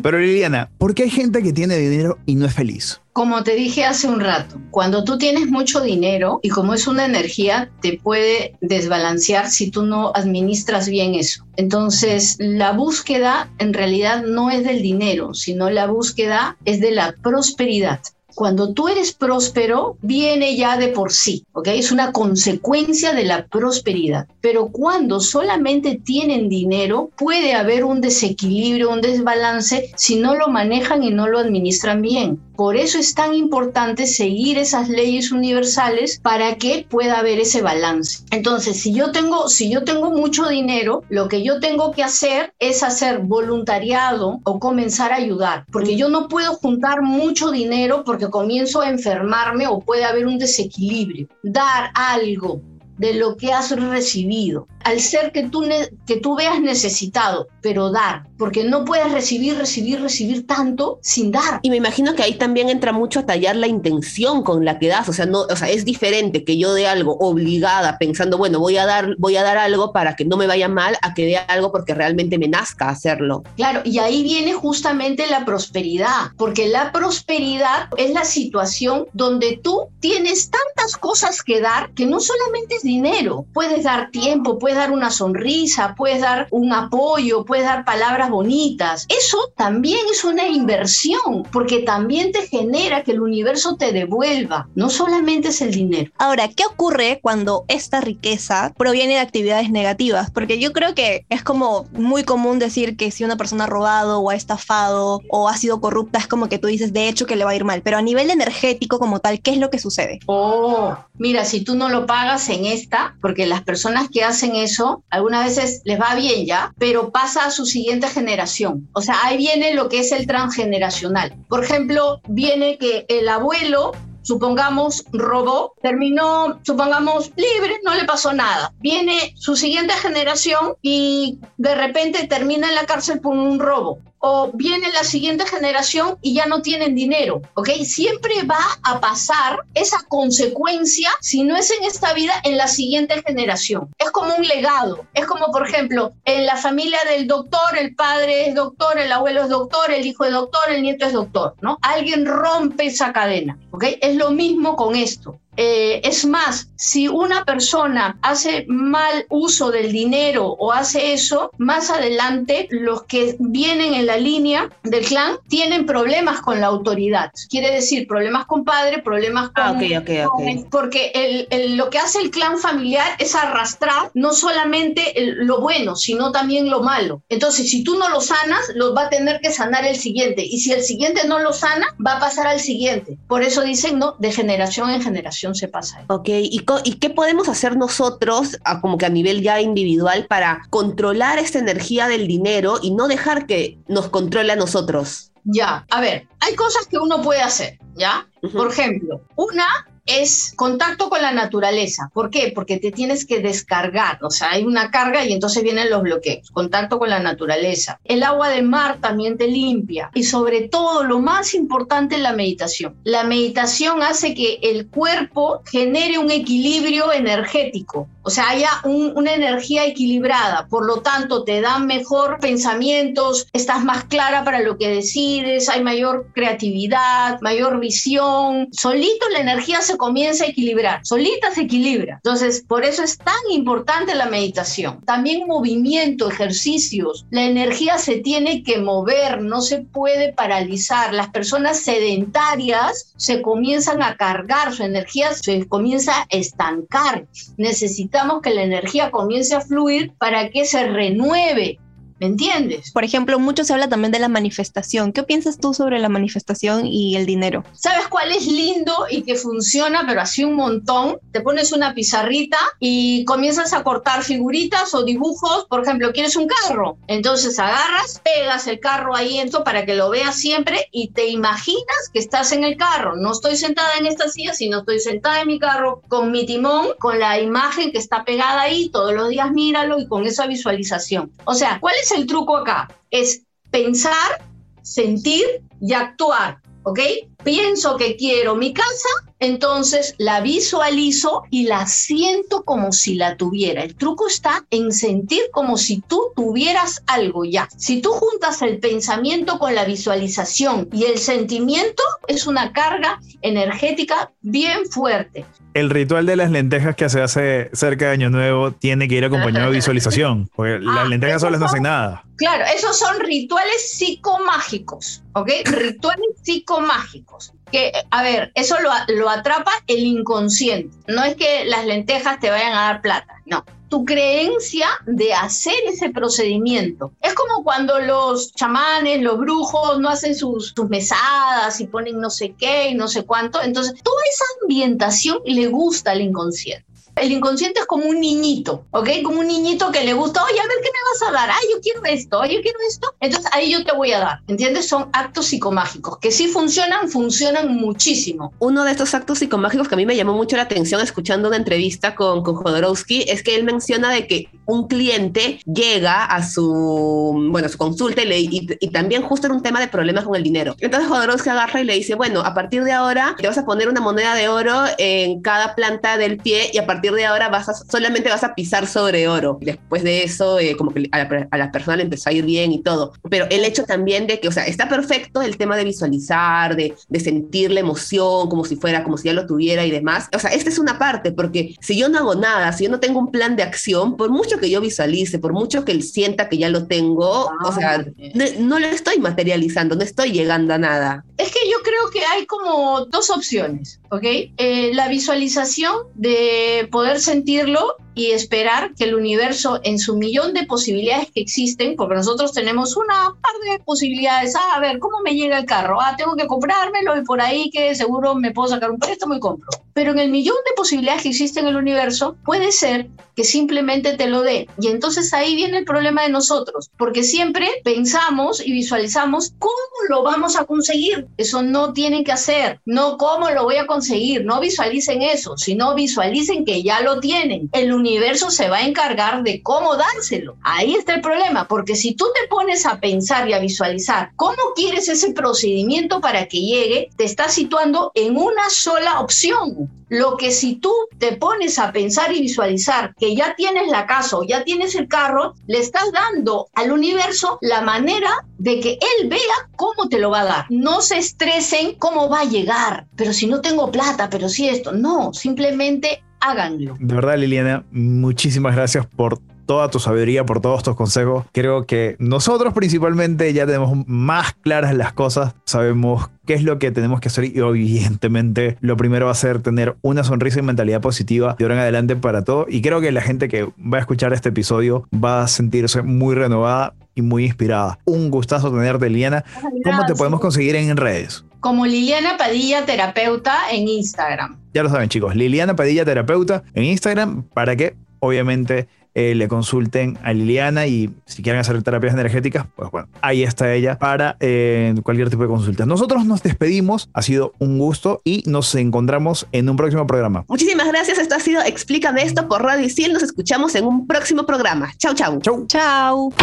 Pero 0.02 0.20
Liliana, 0.20 0.70
¿por 0.78 0.94
qué 0.94 1.04
hay 1.04 1.10
gente 1.10 1.42
que 1.42 1.54
tiene 1.54 1.78
dinero 1.78 2.18
y 2.26 2.36
no 2.36 2.46
es 2.46 2.54
feliz? 2.54 3.00
Como 3.14 3.44
te 3.44 3.54
dije 3.54 3.86
hace 3.86 4.08
un 4.08 4.20
rato, 4.20 4.60
cuando 4.72 5.04
tú 5.04 5.20
tienes 5.20 5.48
mucho 5.48 5.82
dinero 5.82 6.40
y 6.42 6.50
como 6.50 6.74
es 6.74 6.88
una 6.88 7.06
energía, 7.06 7.70
te 7.80 8.00
puede 8.00 8.56
desbalancear 8.62 9.52
si 9.52 9.70
tú 9.70 9.84
no 9.84 10.12
administras 10.16 10.90
bien 10.90 11.14
eso. 11.14 11.46
Entonces, 11.56 12.38
la 12.40 12.72
búsqueda 12.72 13.52
en 13.60 13.74
realidad 13.74 14.24
no 14.24 14.50
es 14.50 14.64
del 14.64 14.82
dinero, 14.82 15.36
sino 15.36 15.70
la 15.70 15.86
búsqueda 15.86 16.58
es 16.66 16.80
de 16.80 16.90
la 16.90 17.16
prosperidad. 17.22 18.00
Cuando 18.36 18.74
tú 18.74 18.88
eres 18.88 19.14
próspero, 19.14 19.98
viene 20.02 20.56
ya 20.56 20.78
de 20.78 20.88
por 20.90 21.12
sí, 21.12 21.46
¿ok? 21.54 21.68
Es 21.70 21.92
una 21.92 22.12
consecuencia 22.12 23.14
de 23.14 23.26
la 23.26 23.46
prosperidad. 23.46 24.28
Pero 24.42 24.70
cuando 24.70 25.20
solamente 25.20 26.00
tienen 26.04 26.50
dinero, 26.50 27.12
puede 27.16 27.54
haber 27.54 27.84
un 27.84 28.02
desequilibrio, 28.02 28.92
un 28.92 29.02
desbalance 29.02 29.92
si 29.96 30.16
no 30.16 30.36
lo 30.36 30.48
manejan 30.48 31.04
y 31.04 31.12
no 31.12 31.28
lo 31.28 31.40
administran 31.40 32.02
bien. 32.02 32.40
Por 32.56 32.78
eso 32.78 33.00
es 33.00 33.16
tan 33.16 33.34
importante 33.34 34.06
seguir 34.06 34.58
esas 34.58 34.90
leyes 34.90 35.32
universales 35.32 36.20
para 36.22 36.56
que 36.56 36.86
pueda 36.88 37.20
haber 37.20 37.40
ese 37.40 37.62
balance. 37.62 38.24
Entonces, 38.32 38.80
si 38.80 38.94
yo 38.94 39.12
tengo, 39.12 39.50
si 39.50 39.72
yo 39.72 39.84
tengo 39.84 40.12
mucho 40.12 40.48
dinero, 40.48 41.04
lo 41.10 41.28
que 41.28 41.44
yo 41.44 41.60
tengo 41.60 41.92
que 41.92 42.04
hacer 42.04 42.54
es 42.60 42.84
hacer 42.84 43.20
voluntariado 43.20 44.40
o 44.44 44.60
comenzar 44.60 45.12
a 45.12 45.18
ayudar, 45.18 45.66
porque 45.72 45.96
yo 45.96 46.10
no 46.10 46.28
puedo 46.28 46.54
juntar 46.54 47.02
mucho 47.02 47.52
dinero 47.52 48.04
porque 48.06 48.30
comienzo 48.30 48.82
a 48.82 48.90
enfermarme 48.90 49.68
o 49.68 49.80
puede 49.80 50.06
haber 50.06 50.28
un 50.28 50.38
desequilibrio. 50.38 51.28
Dar 51.44 51.92
algo 51.96 52.62
de 52.98 53.16
lo 53.16 53.36
que 53.38 53.52
has 53.52 53.72
recibido. 53.72 54.68
Al 54.84 55.00
ser 55.00 55.32
que 55.32 55.44
tú, 55.50 55.64
que 56.06 56.18
tú 56.18 56.36
veas 56.36 56.60
necesitado, 56.62 57.48
pero 57.62 57.92
dar, 57.92 58.28
porque 58.38 58.64
no 58.64 58.86
puedes 58.86 59.12
recibir, 59.12 59.58
recibir, 59.58 60.02
recibir 60.02 60.46
tanto 60.46 61.00
sin 61.02 61.32
dar. 61.32 61.60
Y 61.62 61.70
me 61.70 61.78
imagino 61.78 62.16
que 62.16 62.24
ahí 62.24 62.36
también 62.36 62.70
entra 62.70 62.92
mucho 62.92 63.22
a 63.22 63.26
tallar 63.26 63.56
la 63.56 63.68
intención 63.68 64.44
con 64.44 64.66
la 64.66 64.80
que 64.80 64.88
das, 64.88 65.08
o 65.10 65.14
sea, 65.14 65.26
no, 65.26 65.42
o 65.42 65.56
sea, 65.56 65.70
es 65.70 65.86
diferente 65.86 66.44
que 66.44 66.58
yo 66.58 66.74
dé 66.74 66.88
algo 66.88 67.18
obligada 67.20 67.98
pensando, 67.98 68.38
bueno, 68.38 68.60
voy 68.60 68.78
a 68.78 68.86
dar 68.86 69.16
voy 69.18 69.38
a 69.38 69.44
dar 69.44 69.58
algo 69.58 69.92
para 69.92 70.16
que 70.16 70.26
no 70.26 70.38
me 70.38 70.48
vaya 70.48 70.68
mal 70.68 70.98
a 71.02 71.14
que 71.14 71.26
dé 71.26 71.38
algo 71.38 71.72
porque 71.72 71.94
realmente 71.94 72.38
me 72.38 72.48
nazca 72.48 72.90
hacerlo. 72.90 73.44
Claro, 73.56 73.82
y 73.84 74.00
ahí 74.00 74.24
viene 74.24 74.54
justamente 74.54 75.28
la 75.28 75.46
prosperidad, 75.46 76.32
porque 76.38 76.68
la 76.68 76.92
prosperidad 76.92 77.90
es 77.98 78.12
la 78.12 78.26
situación 78.26 79.06
donde 79.14 79.60
tú 79.62 79.88
tienes 80.00 80.50
tantas 80.50 80.98
cosas 80.98 81.44
que 81.44 81.62
dar 81.62 81.92
que 81.94 82.06
no 82.06 82.20
solamente 82.20 82.76
es 82.76 82.84
dinero, 82.84 83.46
puedes 83.54 83.84
dar 83.84 84.12
tiempo, 84.12 84.60
puedes 84.60 84.73
dar 84.76 84.92
una 84.92 85.10
sonrisa, 85.10 85.96
puedes 85.96 86.22
dar 86.22 86.48
un 86.52 86.74
apoyo, 86.74 87.46
puedes 87.46 87.66
dar 87.66 87.86
palabras 87.86 88.30
bonitas. 88.30 89.06
Eso 89.10 89.38
también 89.56 90.00
es 90.12 90.24
una 90.24 90.48
inversión, 90.48 91.44
porque 91.52 91.80
también 91.80 92.32
te 92.32 92.48
genera 92.48 93.04
que 93.04 93.12
el 93.12 93.22
universo 93.22 93.76
te 93.76 93.92
devuelva, 93.92 94.68
no 94.76 94.90
solamente 94.90 95.50
es 95.50 95.62
el 95.62 95.72
dinero. 95.72 96.12
Ahora, 96.18 96.48
¿qué 96.48 96.66
ocurre 96.66 97.20
cuando 97.22 97.66
esta 97.68 98.02
riqueza 98.02 98.74
proviene 98.78 99.14
de 99.14 99.20
actividades 99.20 99.70
negativas? 99.70 100.32
Porque 100.32 100.60
yo 100.60 100.74
creo 100.74 100.96
que 100.96 101.26
es 101.30 101.44
como 101.44 101.86
muy 101.92 102.24
común 102.24 102.60
decir 102.60 102.98
que 102.98 103.12
si 103.12 103.24
una 103.24 103.38
persona 103.38 103.66
ha 103.66 103.68
robado 103.68 104.20
o 104.20 104.30
ha 104.30 104.36
estafado 104.36 105.22
o 105.30 105.50
ha 105.50 105.58
sido 105.58 105.82
corrupta, 105.82 106.20
es 106.20 106.28
como 106.28 106.50
que 106.50 106.60
tú 106.60 106.68
dices 106.68 106.94
de 106.94 107.08
hecho 107.08 107.26
que 107.26 107.36
le 107.36 107.46
va 107.46 107.52
a 107.52 107.56
ir 107.56 107.66
mal, 107.66 107.82
pero 107.82 107.98
a 107.98 108.02
nivel 108.02 108.30
energético 108.30 109.00
como 109.00 109.20
tal, 109.20 109.42
¿qué 109.42 109.52
es 109.52 109.58
lo 109.58 109.70
que 109.70 109.80
sucede? 109.80 110.20
Oh, 110.26 110.96
mira, 111.18 111.46
si 111.46 111.64
tú 111.64 111.76
no 111.76 111.90
lo 111.90 112.06
pagas 112.06 112.50
en 112.50 112.66
esta, 112.66 113.16
porque 113.22 113.46
las 113.46 113.64
personas 113.64 114.10
que 114.10 114.24
hacen 114.24 114.56
eso, 114.64 115.04
algunas 115.10 115.46
veces 115.46 115.82
les 115.86 116.00
va 116.00 116.16
bien 116.16 116.46
ya, 116.46 116.74
pero 116.78 117.12
pasa 117.12 117.46
a 117.46 117.52
su 117.52 117.66
siguiente 117.66 118.08
generación. 118.08 118.90
O 118.94 119.02
sea, 119.02 119.18
ahí 119.24 119.38
viene 119.38 119.74
lo 119.74 119.90
que 119.90 120.00
es 120.00 120.12
el 120.12 120.28
transgeneracional. 120.28 121.34
Por 121.50 121.64
ejemplo, 121.64 122.22
viene 122.28 122.78
que 122.78 123.06
el 123.10 123.28
abuelo 123.30 123.92
supongamos, 124.24 125.06
robó, 125.12 125.74
terminó, 125.82 126.60
supongamos, 126.64 127.32
libre, 127.36 127.80
no 127.84 127.94
le 127.94 128.06
pasó 128.06 128.34
nada. 128.34 128.74
Viene 128.80 129.34
su 129.36 129.56
siguiente 129.56 129.94
generación 129.94 130.76
y 130.82 131.40
de 131.58 131.76
repente 131.76 132.28
termina 132.28 132.70
en 132.70 132.76
la 132.76 132.86
cárcel 132.86 133.20
por 133.20 133.34
un 133.34 133.60
robo 133.60 134.00
o 134.26 134.52
viene 134.54 134.90
la 134.94 135.04
siguiente 135.04 135.46
generación 135.46 136.18
y 136.22 136.34
ya 136.34 136.46
no 136.46 136.62
tienen 136.62 136.96
dinero, 136.96 137.42
¿ok? 137.56 137.70
Siempre 137.84 138.44
va 138.44 138.80
a 138.82 139.02
pasar 139.02 139.60
esa 139.74 139.98
consecuencia, 140.08 141.10
si 141.20 141.44
no 141.44 141.58
es 141.58 141.70
en 141.72 141.84
esta 141.84 142.14
vida, 142.14 142.34
en 142.46 142.56
la 142.56 142.70
siguiente 142.70 143.22
generación. 143.22 143.94
Es 143.98 144.12
como 144.12 144.34
un 144.34 144.48
legado, 144.48 145.06
es 145.14 145.26
como, 145.26 145.52
por 145.52 145.68
ejemplo, 145.68 146.14
en 146.24 146.46
la 146.46 146.56
familia 146.56 147.00
del 147.10 147.28
doctor, 147.28 147.78
el 147.78 147.96
padre 147.96 148.48
es 148.48 148.56
doctor, 148.56 148.98
el 148.98 149.12
abuelo 149.12 149.44
es 149.44 149.50
doctor, 149.50 149.92
el 149.92 150.06
hijo 150.06 150.24
es 150.24 150.32
doctor, 150.32 150.70
el 150.70 150.84
nieto 150.84 151.06
es 151.06 151.12
doctor, 151.12 151.56
¿no? 151.60 151.78
Alguien 151.82 152.26
rompe 152.26 152.86
esa 152.86 153.12
cadena, 153.12 153.60
¿ok? 153.72 153.84
Es 154.00 154.16
lo 154.16 154.32
mismo 154.32 154.78
con 154.78 154.96
esto. 154.96 155.38
Eh, 155.58 156.02
es 156.04 156.26
más, 156.26 156.70
si 156.76 157.08
una 157.08 157.46
persona 157.46 158.18
hace 158.22 158.66
mal 158.68 159.26
uso 159.30 159.72
del 159.72 159.92
dinero 159.92 160.48
o 160.48 160.72
hace 160.72 161.14
eso, 161.14 161.52
más 161.58 161.90
adelante 161.90 162.68
los 162.72 163.04
que 163.04 163.36
vienen 163.40 163.94
en 163.94 164.06
la 164.06 164.18
línea 164.18 164.70
del 164.84 165.06
clan 165.06 165.38
tienen 165.48 165.86
problemas 165.86 166.42
con 166.42 166.60
la 166.60 166.68
autoridad. 166.68 167.32
Quiere 167.50 167.72
decir 167.72 168.08
problemas 168.08 168.46
con 168.46 168.64
padre, 168.64 169.02
problemas 169.02 169.50
con... 169.50 169.64
Ah, 169.64 169.72
ok, 169.72 170.02
ok, 170.02 170.10
ok. 170.32 170.68
porque 170.72 171.48
lo 171.76 171.90
que 171.90 172.00
hace 172.00 172.20
el 172.20 172.32
clan 172.32 172.58
familiar 172.58 173.16
es 173.20 173.36
arrastrar 173.36 174.12
no 174.14 174.34
solamente 174.34 175.14
lo 175.18 175.62
bueno, 175.62 175.96
sino 175.96 176.32
también 176.32 176.70
lo 176.70 176.82
malo. 176.82 177.22
Entonces, 177.30 177.70
si 177.70 177.84
tú 177.84 177.98
no 177.98 178.10
lo 178.10 178.22
sanas, 178.22 178.72
lo 178.76 178.94
va 178.94 179.04
a 179.04 179.10
tener 179.10 179.40
que 179.42 179.52
sanar 179.52 179.86
el 179.86 179.96
siguiente. 179.96 180.44
Y 180.44 180.60
si 180.60 180.72
el 180.72 180.84
siguiente 180.84 181.28
no 181.28 181.40
lo 181.40 181.54
sana, 181.54 181.88
va 182.06 182.18
a 182.18 182.20
pasar 182.20 182.48
al 182.48 182.60
siguiente. 182.60 183.18
Por 183.28 183.44
eso 183.44 183.62
dicen, 183.62 184.00
¿no? 184.00 184.16
De 184.20 184.32
generación 184.32 184.90
en 184.90 185.02
generación 185.02 185.43
se 185.54 185.68
pasa. 185.68 186.04
Ok, 186.08 186.30
¿Y, 186.30 186.66
¿y 186.84 186.94
qué 186.96 187.10
podemos 187.10 187.50
hacer 187.50 187.76
nosotros, 187.76 188.58
como 188.82 188.98
que 188.98 189.06
a 189.06 189.10
nivel 189.10 189.42
ya 189.42 189.60
individual, 189.62 190.26
para 190.28 190.62
controlar 190.70 191.40
esta 191.40 191.60
energía 191.60 192.08
del 192.08 192.28
dinero 192.28 192.80
y 192.82 192.92
no 192.92 193.08
dejar 193.08 193.46
que 193.46 193.78
nos 193.88 194.10
controle 194.10 194.54
a 194.54 194.56
nosotros? 194.56 195.32
Ya, 195.44 195.86
a 195.90 196.02
ver, 196.02 196.28
hay 196.40 196.56
cosas 196.56 196.88
que 196.88 196.98
uno 196.98 197.22
puede 197.22 197.42
hacer, 197.42 197.78
¿ya? 197.96 198.26
Por 198.54 198.72
ejemplo, 198.72 199.22
una 199.36 199.66
es 200.06 200.54
contacto 200.56 201.10
con 201.10 201.22
la 201.22 201.32
naturaleza. 201.32 202.10
¿Por 202.14 202.30
qué? 202.30 202.52
Porque 202.54 202.78
te 202.78 202.92
tienes 202.92 203.26
que 203.26 203.40
descargar, 203.40 204.20
o 204.24 204.30
sea, 204.30 204.52
hay 204.52 204.64
una 204.64 204.92
carga 204.92 205.26
y 205.26 205.34
entonces 205.34 205.64
vienen 205.64 205.90
los 205.90 206.02
bloqueos. 206.02 206.50
Contacto 206.52 207.00
con 207.00 207.10
la 207.10 207.20
naturaleza. 207.20 208.00
El 208.04 208.24
agua 208.24 208.50
de 208.50 208.62
mar 208.62 208.98
también 209.00 209.38
te 209.38 209.48
limpia. 209.48 210.10
Y 210.14 210.24
sobre 210.24 210.68
todo, 210.68 211.04
lo 211.04 211.20
más 211.20 211.54
importante 211.54 212.16
es 212.16 212.22
la 212.22 212.34
meditación. 212.34 212.96
La 213.04 213.24
meditación 213.24 214.02
hace 214.02 214.34
que 214.34 214.60
el 214.62 214.88
cuerpo 214.88 215.62
genere 215.66 216.18
un 216.18 216.32
equilibrio 216.32 217.12
energético. 217.12 218.08
O 218.26 218.30
sea, 218.30 218.50
haya 218.50 218.70
una 218.86 219.34
energía 219.34 219.86
equilibrada, 219.86 220.68
por 220.68 220.86
lo 220.86 221.02
tanto 221.02 221.44
te 221.44 221.60
dan 221.60 221.88
mejor 221.88 222.40
pensamientos, 222.40 223.48
estás 223.52 223.84
más 223.84 224.06
clara 224.06 224.46
para 224.46 224.62
lo 224.62 224.78
que 224.78 224.88
decides, 224.88 225.68
hay 225.68 225.84
mayor 225.84 226.28
creatividad, 226.34 227.42
mayor 227.42 227.82
visión. 227.82 228.70
Solito 228.72 229.28
la 229.30 229.40
energía 229.40 229.82
se 229.82 229.93
comienza 229.98 230.46
a 230.46 230.48
equilibrar, 230.48 231.06
solita 231.06 231.52
se 231.54 231.62
equilibra. 231.62 232.16
Entonces, 232.16 232.64
por 232.68 232.84
eso 232.84 233.04
es 233.04 233.18
tan 233.18 233.34
importante 233.52 234.16
la 234.16 234.28
meditación. 234.28 235.02
También 235.06 235.48
movimiento, 235.48 236.30
ejercicios. 236.30 237.26
La 237.30 237.44
energía 237.44 237.98
se 237.98 238.18
tiene 238.18 238.64
que 238.64 238.80
mover, 238.80 239.42
no 239.42 239.62
se 239.62 239.80
puede 239.80 240.34
paralizar. 240.34 241.14
Las 241.14 241.30
personas 241.30 241.80
sedentarias 241.80 243.14
se 243.18 243.42
comienzan 243.42 244.02
a 244.02 244.16
cargar, 244.16 244.74
su 244.74 244.84
energía 244.84 245.34
se 245.34 245.68
comienza 245.68 246.22
a 246.22 246.28
estancar. 246.30 247.28
Necesitamos 247.58 248.42
que 248.42 248.54
la 248.54 248.64
energía 248.64 249.12
comience 249.12 249.56
a 249.56 249.62
fluir 249.62 250.14
para 250.18 250.50
que 250.50 250.66
se 250.66 250.88
renueve. 250.88 251.80
¿Me 252.24 252.30
entiendes? 252.30 252.92
Por 252.94 253.04
ejemplo, 253.04 253.38
mucho 253.38 253.66
se 253.66 253.74
habla 253.74 253.90
también 253.90 254.14
de 254.14 254.20
la 254.20 254.30
manifestación. 254.30 255.12
¿Qué 255.12 255.24
piensas 255.24 255.58
tú 255.58 255.74
sobre 255.74 256.00
la 256.00 256.08
manifestación 256.08 256.86
y 256.86 257.18
el 257.18 257.26
dinero? 257.26 257.66
¿Sabes 257.74 258.08
cuál 258.08 258.32
es 258.32 258.48
lindo 258.48 258.94
y 259.12 259.24
que 259.24 259.36
funciona, 259.36 260.06
pero 260.08 260.22
así 260.22 260.46
un 260.46 260.54
montón? 260.54 261.18
Te 261.34 261.42
pones 261.42 261.74
una 261.74 261.94
pizarrita 261.94 262.58
y 262.80 263.26
comienzas 263.26 263.74
a 263.74 263.84
cortar 263.84 264.24
figuritas 264.24 264.96
o 264.96 265.04
dibujos. 265.04 265.66
Por 265.66 265.84
ejemplo, 265.84 266.14
quieres 266.14 266.38
un 266.38 266.48
carro. 266.48 266.96
Entonces 267.08 267.60
agarras, 267.60 268.22
pegas 268.24 268.68
el 268.68 268.80
carro 268.80 269.18
ahí 269.18 269.40
esto 269.40 269.66
para 269.66 269.86
que 269.86 269.94
lo 269.94 270.10
veas 270.10 270.38
siempre 270.38 270.88
y 270.94 271.10
te 271.10 271.28
imaginas 271.28 272.10
que 272.14 272.20
estás 272.20 272.54
en 272.54 272.64
el 272.64 272.78
carro. 272.78 273.18
No 273.18 273.34
estoy 273.34 273.58
sentada 273.58 273.98
en 274.00 274.08
esta 274.08 274.30
silla, 274.30 274.54
sino 274.54 274.80
estoy 274.80 275.02
sentada 275.02 275.42
en 275.42 275.48
mi 275.48 275.60
carro 275.60 276.02
con 276.08 276.32
mi 276.32 276.46
timón, 276.46 276.88
con 277.00 277.20
la 277.20 277.42
imagen 277.42 277.92
que 277.92 277.98
está 277.98 278.24
pegada 278.24 278.62
ahí. 278.62 278.88
Todos 278.88 279.14
los 279.14 279.28
días 279.28 279.52
míralo 279.52 280.00
y 280.00 280.08
con 280.08 280.26
esa 280.26 280.48
visualización. 280.48 281.34
O 281.44 281.54
sea, 281.54 281.80
¿cuál 281.82 281.96
es 282.02 282.13
el 282.14 282.26
truco 282.26 282.58
acá? 282.58 282.88
Es 283.12 283.44
pensar, 283.72 284.46
sentir 284.82 285.64
y 285.82 285.94
actuar, 285.94 286.62
¿ok? 286.84 287.00
Pienso 287.44 287.98
que 287.98 288.16
quiero 288.16 288.56
mi 288.56 288.74
casa, 288.74 289.10
entonces 289.46 290.16
la 290.18 290.42
visualizo 290.42 291.44
y 291.50 291.66
la 291.66 291.86
siento 291.88 292.64
como 292.64 292.92
si 292.92 293.16
la 293.16 293.38
tuviera. 293.38 293.84
El 293.84 293.96
truco 293.96 294.28
está 294.28 294.66
en 294.70 294.92
sentir 294.92 295.42
como 295.52 295.78
si 295.78 296.02
tú 296.02 296.32
tuvieras 296.36 297.04
algo 297.08 297.46
ya. 297.46 297.68
Si 297.78 298.02
tú 298.02 298.12
juntas 298.12 298.62
el 298.62 298.80
pensamiento 298.80 299.60
con 299.60 299.76
la 299.76 299.86
visualización 299.86 300.90
y 300.92 301.06
el 301.06 301.18
sentimiento, 301.18 302.04
es 302.28 302.48
una 302.48 302.72
carga 302.74 303.20
energética 303.42 304.32
bien 304.42 304.86
fuerte. 304.90 305.46
El 305.74 305.90
ritual 305.90 306.26
de 306.26 306.36
las 306.36 306.52
lentejas 306.52 306.96
que 306.96 307.10
se 307.10 307.22
hace 307.22 307.70
cerca 307.74 308.06
de 308.06 308.12
Año 308.12 308.30
Nuevo 308.30 308.72
tiene 308.72 309.08
que 309.08 309.16
ir 309.16 309.26
acompañado 309.26 309.70
de 309.72 309.76
visualización, 309.76 310.50
porque 310.56 310.80
las 310.82 311.06
Ah, 311.06 311.06
lentejas 311.06 311.42
solas 311.42 311.60
no 311.60 311.66
hacen 311.66 311.84
nada. 311.84 312.24
Claro, 312.38 312.64
esos 312.76 312.98
son 312.98 313.20
rituales 313.20 313.92
psicomágicos, 313.92 315.24
¿ok? 315.34 315.50
Rituales 315.66 316.28
psicomágicos. 316.44 317.54
Que, 317.74 317.92
a 318.12 318.22
ver, 318.22 318.52
eso 318.54 318.76
lo, 318.82 318.92
lo 319.16 319.32
atrapa 319.32 319.72
el 319.88 320.06
inconsciente. 320.06 320.96
No 321.08 321.24
es 321.24 321.36
que 321.36 321.66
las 321.66 321.88
lentejas 321.88 322.40
te 322.40 322.52
vayan 322.52 322.74
a 322.74 322.84
dar 322.84 323.02
plata, 323.02 323.42
no. 323.48 323.66
Tu 323.90 324.06
creencia 324.06 324.88
de 325.08 325.34
hacer 325.34 325.74
ese 325.88 326.12
procedimiento. 326.12 327.12
Es 327.20 327.34
como 327.34 327.64
cuando 327.64 328.00
los 328.00 328.54
chamanes, 328.54 329.24
los 329.24 329.40
brujos, 329.40 330.00
no 330.00 330.10
hacen 330.10 330.36
sus, 330.36 330.72
sus 330.76 330.88
mesadas 330.88 331.80
y 331.80 331.88
ponen 331.88 332.22
no 332.22 332.30
sé 332.30 332.54
qué 332.60 332.90
y 332.90 332.94
no 332.94 333.08
sé 333.08 333.26
cuánto. 333.26 333.60
Entonces, 333.64 333.96
toda 334.04 334.22
esa 334.32 334.46
ambientación 334.62 335.40
le 335.44 335.66
gusta 335.66 336.12
al 336.12 336.22
inconsciente. 336.22 336.86
El 337.16 337.32
inconsciente 337.32 337.80
es 337.80 337.88
como 337.88 338.06
un 338.06 338.20
niñito, 338.20 338.86
¿ok? 338.92 339.10
Como 339.24 339.40
un 339.40 339.48
niñito 339.48 339.92
que 339.92 340.04
le 340.04 340.14
gusta, 340.14 340.44
oye, 340.44 340.60
a 340.60 340.68
ver 340.68 340.78
qué 340.84 340.90
me 340.90 341.03
vas 341.22 341.30
a 341.30 341.32
dar, 341.32 341.50
ay, 341.50 341.66
yo 341.74 341.80
quiero 341.82 342.04
esto, 342.06 342.42
ay, 342.42 342.56
yo 342.56 342.62
quiero 342.62 342.78
esto. 342.88 343.14
Entonces 343.20 343.50
ahí 343.54 343.72
yo 343.72 343.84
te 343.84 343.96
voy 343.96 344.12
a 344.12 344.20
dar, 344.20 344.40
¿entiendes? 344.48 344.88
Son 344.88 345.10
actos 345.14 345.48
psicomágicos 345.48 346.18
que 346.20 346.32
sí 346.32 346.48
funcionan, 346.48 347.10
funcionan 347.10 347.76
muchísimo. 347.76 348.54
Uno 348.60 348.84
de 348.84 348.92
estos 348.92 349.14
actos 349.14 349.40
psicomágicos 349.40 349.88
que 349.88 349.96
a 349.96 349.98
mí 349.98 350.06
me 350.06 350.16
llamó 350.16 350.34
mucho 350.34 350.56
la 350.56 350.64
atención 350.64 351.02
escuchando 351.02 351.48
una 351.48 351.58
entrevista 351.58 352.16
con, 352.16 352.44
con 352.44 352.56
Jodorowsky 352.56 353.26
es 353.28 353.44
que 353.44 353.56
él 353.56 353.64
menciona 353.64 354.12
de 354.12 354.28
que 354.28 354.48
un 354.66 354.88
cliente 354.88 355.60
llega 355.66 356.26
a 356.26 356.44
su, 356.44 357.48
bueno, 357.52 357.68
a 357.68 357.70
su 357.70 357.78
consulta 357.78 358.22
y, 358.24 358.26
le- 358.26 358.40
y, 358.40 358.68
y 358.80 358.88
también 358.90 359.22
justo 359.24 359.48
era 359.48 359.56
un 359.56 359.62
tema 359.62 359.80
de 359.80 359.88
problemas 359.88 360.24
con 360.26 360.36
el 360.36 360.44
dinero. 360.44 360.76
Entonces 360.80 361.10
Jodorowsky 361.10 361.50
agarra 361.50 361.82
y 361.82 361.86
le 361.86 361.94
dice, 361.96 362.16
bueno, 362.16 362.42
a 362.42 362.54
partir 362.54 362.84
de 362.84 362.92
ahora 362.92 363.36
te 363.38 363.48
vas 363.48 363.58
a 363.58 363.66
poner 363.66 363.90
una 363.90 364.02
moneda 364.02 364.36
de 364.36 364.48
oro 364.50 364.84
en 364.98 365.42
cada 365.42 365.76
planta 365.76 366.18
del 366.18 366.38
pie 366.38 366.70
y 366.74 366.78
a 366.78 366.86
partir 366.86 367.12
de 367.14 367.26
ahora 367.26 367.50
vas 367.50 367.70
a, 367.70 367.74
solamente 367.74 368.30
vas 368.30 368.44
a 368.44 368.56
pisar 368.56 368.88
sobre 368.88 369.28
oro. 369.28 369.58
Después 369.62 370.04
de 370.04 370.24
eso, 370.24 370.60
eh, 370.60 370.76
como 370.78 370.92
que 370.94 371.03
a 371.12 371.18
la, 371.20 371.48
a 371.52 371.58
la 371.58 371.72
persona 371.72 371.98
le 371.98 372.04
empezó 372.04 372.30
a 372.30 372.34
ir 372.34 372.46
bien 372.46 372.72
y 372.72 372.82
todo. 372.82 373.14
Pero 373.30 373.46
el 373.50 373.64
hecho 373.66 373.84
también 373.84 374.28
de 374.28 374.40
que, 374.40 374.48
o 374.48 374.52
sea, 374.52 374.66
está 374.66 374.90
perfecto 374.90 375.42
el 375.42 375.58
tema 375.58 375.78
de 375.78 375.84
visualizar, 375.84 376.76
de, 376.76 376.96
de 377.08 377.20
sentir 377.20 377.72
la 377.72 377.80
emoción 377.80 378.50
como 378.50 378.66
si 378.66 378.76
fuera, 378.76 379.04
como 379.04 379.18
si 379.18 379.26
ya 379.26 379.34
lo 379.34 379.46
tuviera 379.46 379.86
y 379.86 379.92
demás. 379.92 380.30
O 380.36 380.40
sea, 380.40 380.52
esta 380.52 380.70
es 380.70 380.80
una 380.80 381.00
parte, 381.00 381.32
porque 381.32 381.76
si 381.82 381.98
yo 381.98 382.10
no 382.10 382.20
hago 382.20 382.36
nada, 382.36 382.72
si 382.74 382.86
yo 382.86 382.90
no 382.90 383.00
tengo 383.00 383.20
un 383.20 383.32
plan 383.32 383.56
de 383.56 383.64
acción, 383.64 384.18
por 384.18 384.30
mucho 384.30 384.58
que 384.58 384.70
yo 384.70 384.82
visualice, 384.82 385.40
por 385.40 385.54
mucho 385.54 385.86
que 385.86 385.92
él 385.92 386.04
sienta 386.04 386.50
que 386.50 386.58
ya 386.58 386.70
lo 386.70 386.88
tengo, 386.88 387.50
o 387.64 387.72
sea, 387.72 388.06
no, 388.34 388.46
no 388.60 388.80
lo 388.80 388.88
estoy 388.88 389.20
materializando, 389.20 389.96
no 389.96 390.04
estoy 390.04 390.32
llegando 390.32 390.74
a 390.74 390.78
nada. 390.78 391.26
Es 391.38 391.52
que 391.52 391.60
yo 391.70 391.78
creo 391.84 392.10
que 392.12 392.26
hay 392.26 392.46
como 392.46 393.06
dos 393.06 393.30
opciones, 393.30 394.00
¿ok? 394.10 394.24
Eh, 394.24 394.92
la 394.94 395.08
visualización 395.08 395.96
de 396.16 396.88
poder 396.92 397.20
sentirlo 397.20 397.96
y 398.16 398.32
esperar 398.32 398.94
que 398.96 399.06
el 399.06 399.16
universo 399.16 399.80
en 399.84 399.98
su 399.98 400.16
millón 400.16 400.54
de 400.54 400.66
posibilidades 400.66 400.93
que 401.34 401.42
existen, 401.42 401.96
porque 401.96 402.16
nosotros 402.16 402.52
tenemos 402.52 402.96
una 402.96 403.34
par 403.42 403.72
de 403.72 403.80
posibilidades, 403.84 404.56
ah, 404.56 404.76
a 404.76 404.80
ver, 404.80 405.00
¿cómo 405.00 405.20
me 405.22 405.36
llega 405.36 405.58
el 405.58 405.66
carro? 405.66 406.00
Ah, 406.00 406.16
tengo 406.18 406.36
que 406.36 406.48
comprármelo 406.48 407.18
y 407.18 407.24
por 407.24 407.42
ahí 407.42 407.70
que 407.72 407.96
seguro 407.96 408.36
me 408.36 408.52
puedo 408.52 408.70
sacar 408.70 408.92
un 408.92 409.00
préstamo 409.00 409.36
y 409.36 409.40
compro. 409.40 409.70
Pero 409.94 410.12
en 410.12 410.20
el 410.20 410.32
millón 410.32 410.58
de 410.66 410.74
posibilidades 410.76 411.24
que 411.24 411.30
existen 411.30 411.66
en 411.66 411.72
el 411.72 411.78
universo, 411.78 412.36
puede 412.44 412.72
ser 412.72 413.10
que 413.36 413.44
simplemente 413.44 414.16
te 414.16 414.28
lo 414.28 414.42
dé. 414.42 414.68
Y 414.80 414.88
entonces 414.88 415.34
ahí 415.34 415.56
viene 415.56 415.80
el 415.80 415.86
problema 415.86 416.24
de 416.24 416.30
nosotros, 416.30 416.90
porque 416.98 417.24
siempre 417.24 417.68
pensamos 417.84 418.66
y 418.66 418.72
visualizamos 418.72 419.54
cómo 419.60 419.74
lo 420.10 420.24
vamos 420.24 420.56
a 420.56 420.66
conseguir. 420.66 421.28
Eso 421.38 421.62
no 421.62 421.94
tienen 421.94 422.24
que 422.24 422.32
hacer, 422.32 422.80
no 422.86 423.18
cómo 423.18 423.50
lo 423.50 423.64
voy 423.64 423.78
a 423.78 423.88
conseguir, 423.88 424.46
no 424.46 424.60
visualicen 424.60 425.22
eso, 425.22 425.58
sino 425.58 425.96
visualicen 425.96 426.66
que 426.66 426.84
ya 426.84 427.02
lo 427.02 427.20
tienen. 427.20 427.70
El 427.74 427.94
universo 427.94 428.52
se 428.52 428.70
va 428.70 428.78
a 428.78 428.88
encargar 428.88 429.44
de 429.44 429.62
cómo 429.62 429.96
dárselo. 429.96 430.56
Ahí 430.84 430.96
está 430.96 431.16
el 431.16 431.22
problema, 431.22 431.66
porque 431.66 431.96
si 431.96 432.14
tú 432.14 432.26
te 432.36 432.46
pones 432.50 432.86
a 432.86 433.00
pensar 433.00 433.48
y 433.48 433.54
a 433.54 433.60
visualizar 433.60 434.32
cómo 434.36 434.74
quieres 434.76 435.08
ese 435.08 435.32
procedimiento 435.32 436.20
para 436.20 436.46
que 436.50 436.60
llegue, 436.60 437.10
te 437.16 437.24
estás 437.24 437.54
situando 437.54 438.12
en 438.16 438.36
una 438.36 438.70
sola 438.70 439.22
opción. 439.22 439.90
Lo 440.10 440.36
que 440.36 440.52
si 440.52 440.76
tú 440.76 440.92
te 441.20 441.38
pones 441.38 441.80
a 441.80 441.94
pensar 441.94 442.34
y 442.34 442.42
visualizar 442.42 443.16
que 443.18 443.34
ya 443.34 443.56
tienes 443.56 443.88
la 443.88 444.06
casa 444.08 444.36
o 444.36 444.44
ya 444.44 444.66
tienes 444.66 444.94
el 444.96 445.08
carro, 445.08 445.54
le 445.68 445.80
estás 445.80 446.12
dando 446.12 446.68
al 446.74 446.92
universo 446.92 447.60
la 447.62 447.80
manera 447.80 448.46
de 448.58 448.82
que 448.82 449.00
él 449.00 449.30
vea 449.30 449.40
cómo 449.78 450.10
te 450.10 450.20
lo 450.20 450.32
va 450.32 450.42
a 450.42 450.46
dar. 450.46 450.66
No 450.70 451.02
se 451.02 451.18
estresen 451.18 451.96
cómo 451.96 452.28
va 452.28 452.42
a 452.42 452.46
llegar, 452.46 453.08
pero 453.16 453.32
si 453.32 453.48
no 453.48 453.62
tengo 453.62 453.90
plata, 453.90 454.30
pero 454.30 454.50
si 454.50 454.68
esto, 454.68 454.92
no, 454.92 455.34
simplemente 455.34 456.22
háganlo. 456.42 456.98
De 457.00 457.16
verdad, 457.16 457.38
Liliana, 457.38 457.86
muchísimas 457.90 458.76
gracias 458.76 459.06
por 459.06 459.40
toda 459.66 459.90
tu 459.90 460.00
sabiduría, 460.00 460.46
por 460.46 460.62
todos 460.62 460.84
tus 460.84 460.96
consejos. 460.96 461.46
Creo 461.52 461.86
que 461.86 462.16
nosotros 462.20 462.74
principalmente 462.74 463.52
ya 463.54 463.66
tenemos 463.66 464.08
más 464.08 464.54
claras 464.54 464.96
las 464.96 465.14
cosas, 465.14 465.56
sabemos 465.66 466.30
qué 466.46 466.54
es 466.54 466.64
lo 466.64 466.80
que 466.80 466.92
tenemos 466.92 467.22
que 467.22 467.30
hacer 467.30 467.46
y 467.46 467.60
evidentemente 467.60 468.78
lo 468.82 468.98
primero 468.98 469.26
va 469.28 469.32
a 469.32 469.36
ser 469.36 469.62
tener 469.62 469.96
una 470.02 470.24
sonrisa 470.24 470.60
y 470.60 470.64
mentalidad 470.64 471.02
positiva 471.02 471.56
de 471.58 471.66
ahora 471.66 471.76
en 471.76 471.82
adelante 471.82 472.16
para 472.16 472.44
todo 472.44 472.66
y 472.68 472.82
creo 472.82 473.02
que 473.02 473.12
la 473.12 473.22
gente 473.22 473.48
que 473.48 473.64
va 473.64 473.98
a 473.98 474.02
escuchar 474.02 474.34
este 474.34 474.50
episodio 474.50 475.08
va 475.14 475.44
a 475.44 475.48
sentirse 475.48 476.02
muy 476.02 476.36
renovada 476.36 476.94
y 477.16 477.22
muy 477.22 477.46
inspirada. 477.46 478.00
Un 478.06 478.30
gustazo 478.32 478.72
tenerte, 478.72 479.10
Liliana. 479.10 479.44
¿Cómo 479.84 480.06
te 480.06 480.16
podemos 480.16 480.40
conseguir 480.40 480.76
en 480.76 480.98
redes? 480.98 481.46
Como 481.60 481.86
Liliana 481.86 482.38
Padilla 482.38 482.86
Terapeuta 482.86 483.72
en 483.72 483.88
Instagram. 483.88 484.58
Ya 484.74 484.84
lo 484.84 484.90
saben 484.90 485.10
chicos, 485.10 485.36
Liliana 485.36 485.76
Padilla 485.76 486.04
Terapeuta 486.04 486.64
en 486.74 486.84
Instagram 486.84 487.44
para 487.54 487.76
que 487.76 487.96
obviamente 488.20 488.88
eh, 489.16 489.36
le 489.36 489.48
consulten 489.48 490.18
a 490.24 490.34
Liliana 490.34 490.88
y 490.88 491.12
si 491.26 491.44
quieren 491.44 491.60
hacer 491.62 491.82
terapias 491.84 492.14
energéticas, 492.14 492.66
pues 492.76 492.90
bueno, 492.92 493.08
ahí 493.22 493.44
está 493.44 493.74
ella 493.74 493.98
para 494.00 494.38
eh, 494.40 494.96
cualquier 495.04 495.30
tipo 495.30 495.44
de 495.44 495.50
consulta. 495.50 495.86
Nosotros 495.86 496.26
nos 496.26 496.42
despedimos, 496.44 497.10
ha 497.14 497.22
sido 497.22 497.54
un 497.60 497.78
gusto 497.78 498.22
y 498.24 498.44
nos 498.48 498.74
encontramos 498.76 499.48
en 499.52 499.70
un 499.70 499.76
próximo 499.76 500.08
programa. 500.08 500.46
Muchísimas 500.48 500.88
gracias, 500.88 501.18
esto 501.20 501.36
ha 501.36 501.40
sido 501.40 501.62
Explícame 501.62 502.24
esto 502.24 502.48
por 502.48 502.64
Radio 502.64 502.86
Isil, 502.86 503.14
nos 503.14 503.24
escuchamos 503.24 503.76
en 503.76 503.86
un 503.86 504.08
próximo 504.08 504.46
programa. 504.46 504.92
Chau, 504.98 505.14
chau. 505.14 505.40
Chau. 505.42 505.66
Chau. 505.68 506.34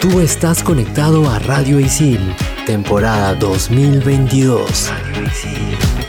Tú 0.00 0.20
estás 0.20 0.62
conectado 0.62 1.30
a 1.30 1.38
Radio 1.38 1.78
Isil, 1.78 2.18
temporada 2.66 3.34
2022. 3.34 4.90
Radio 4.90 5.26
Isil. 5.26 6.01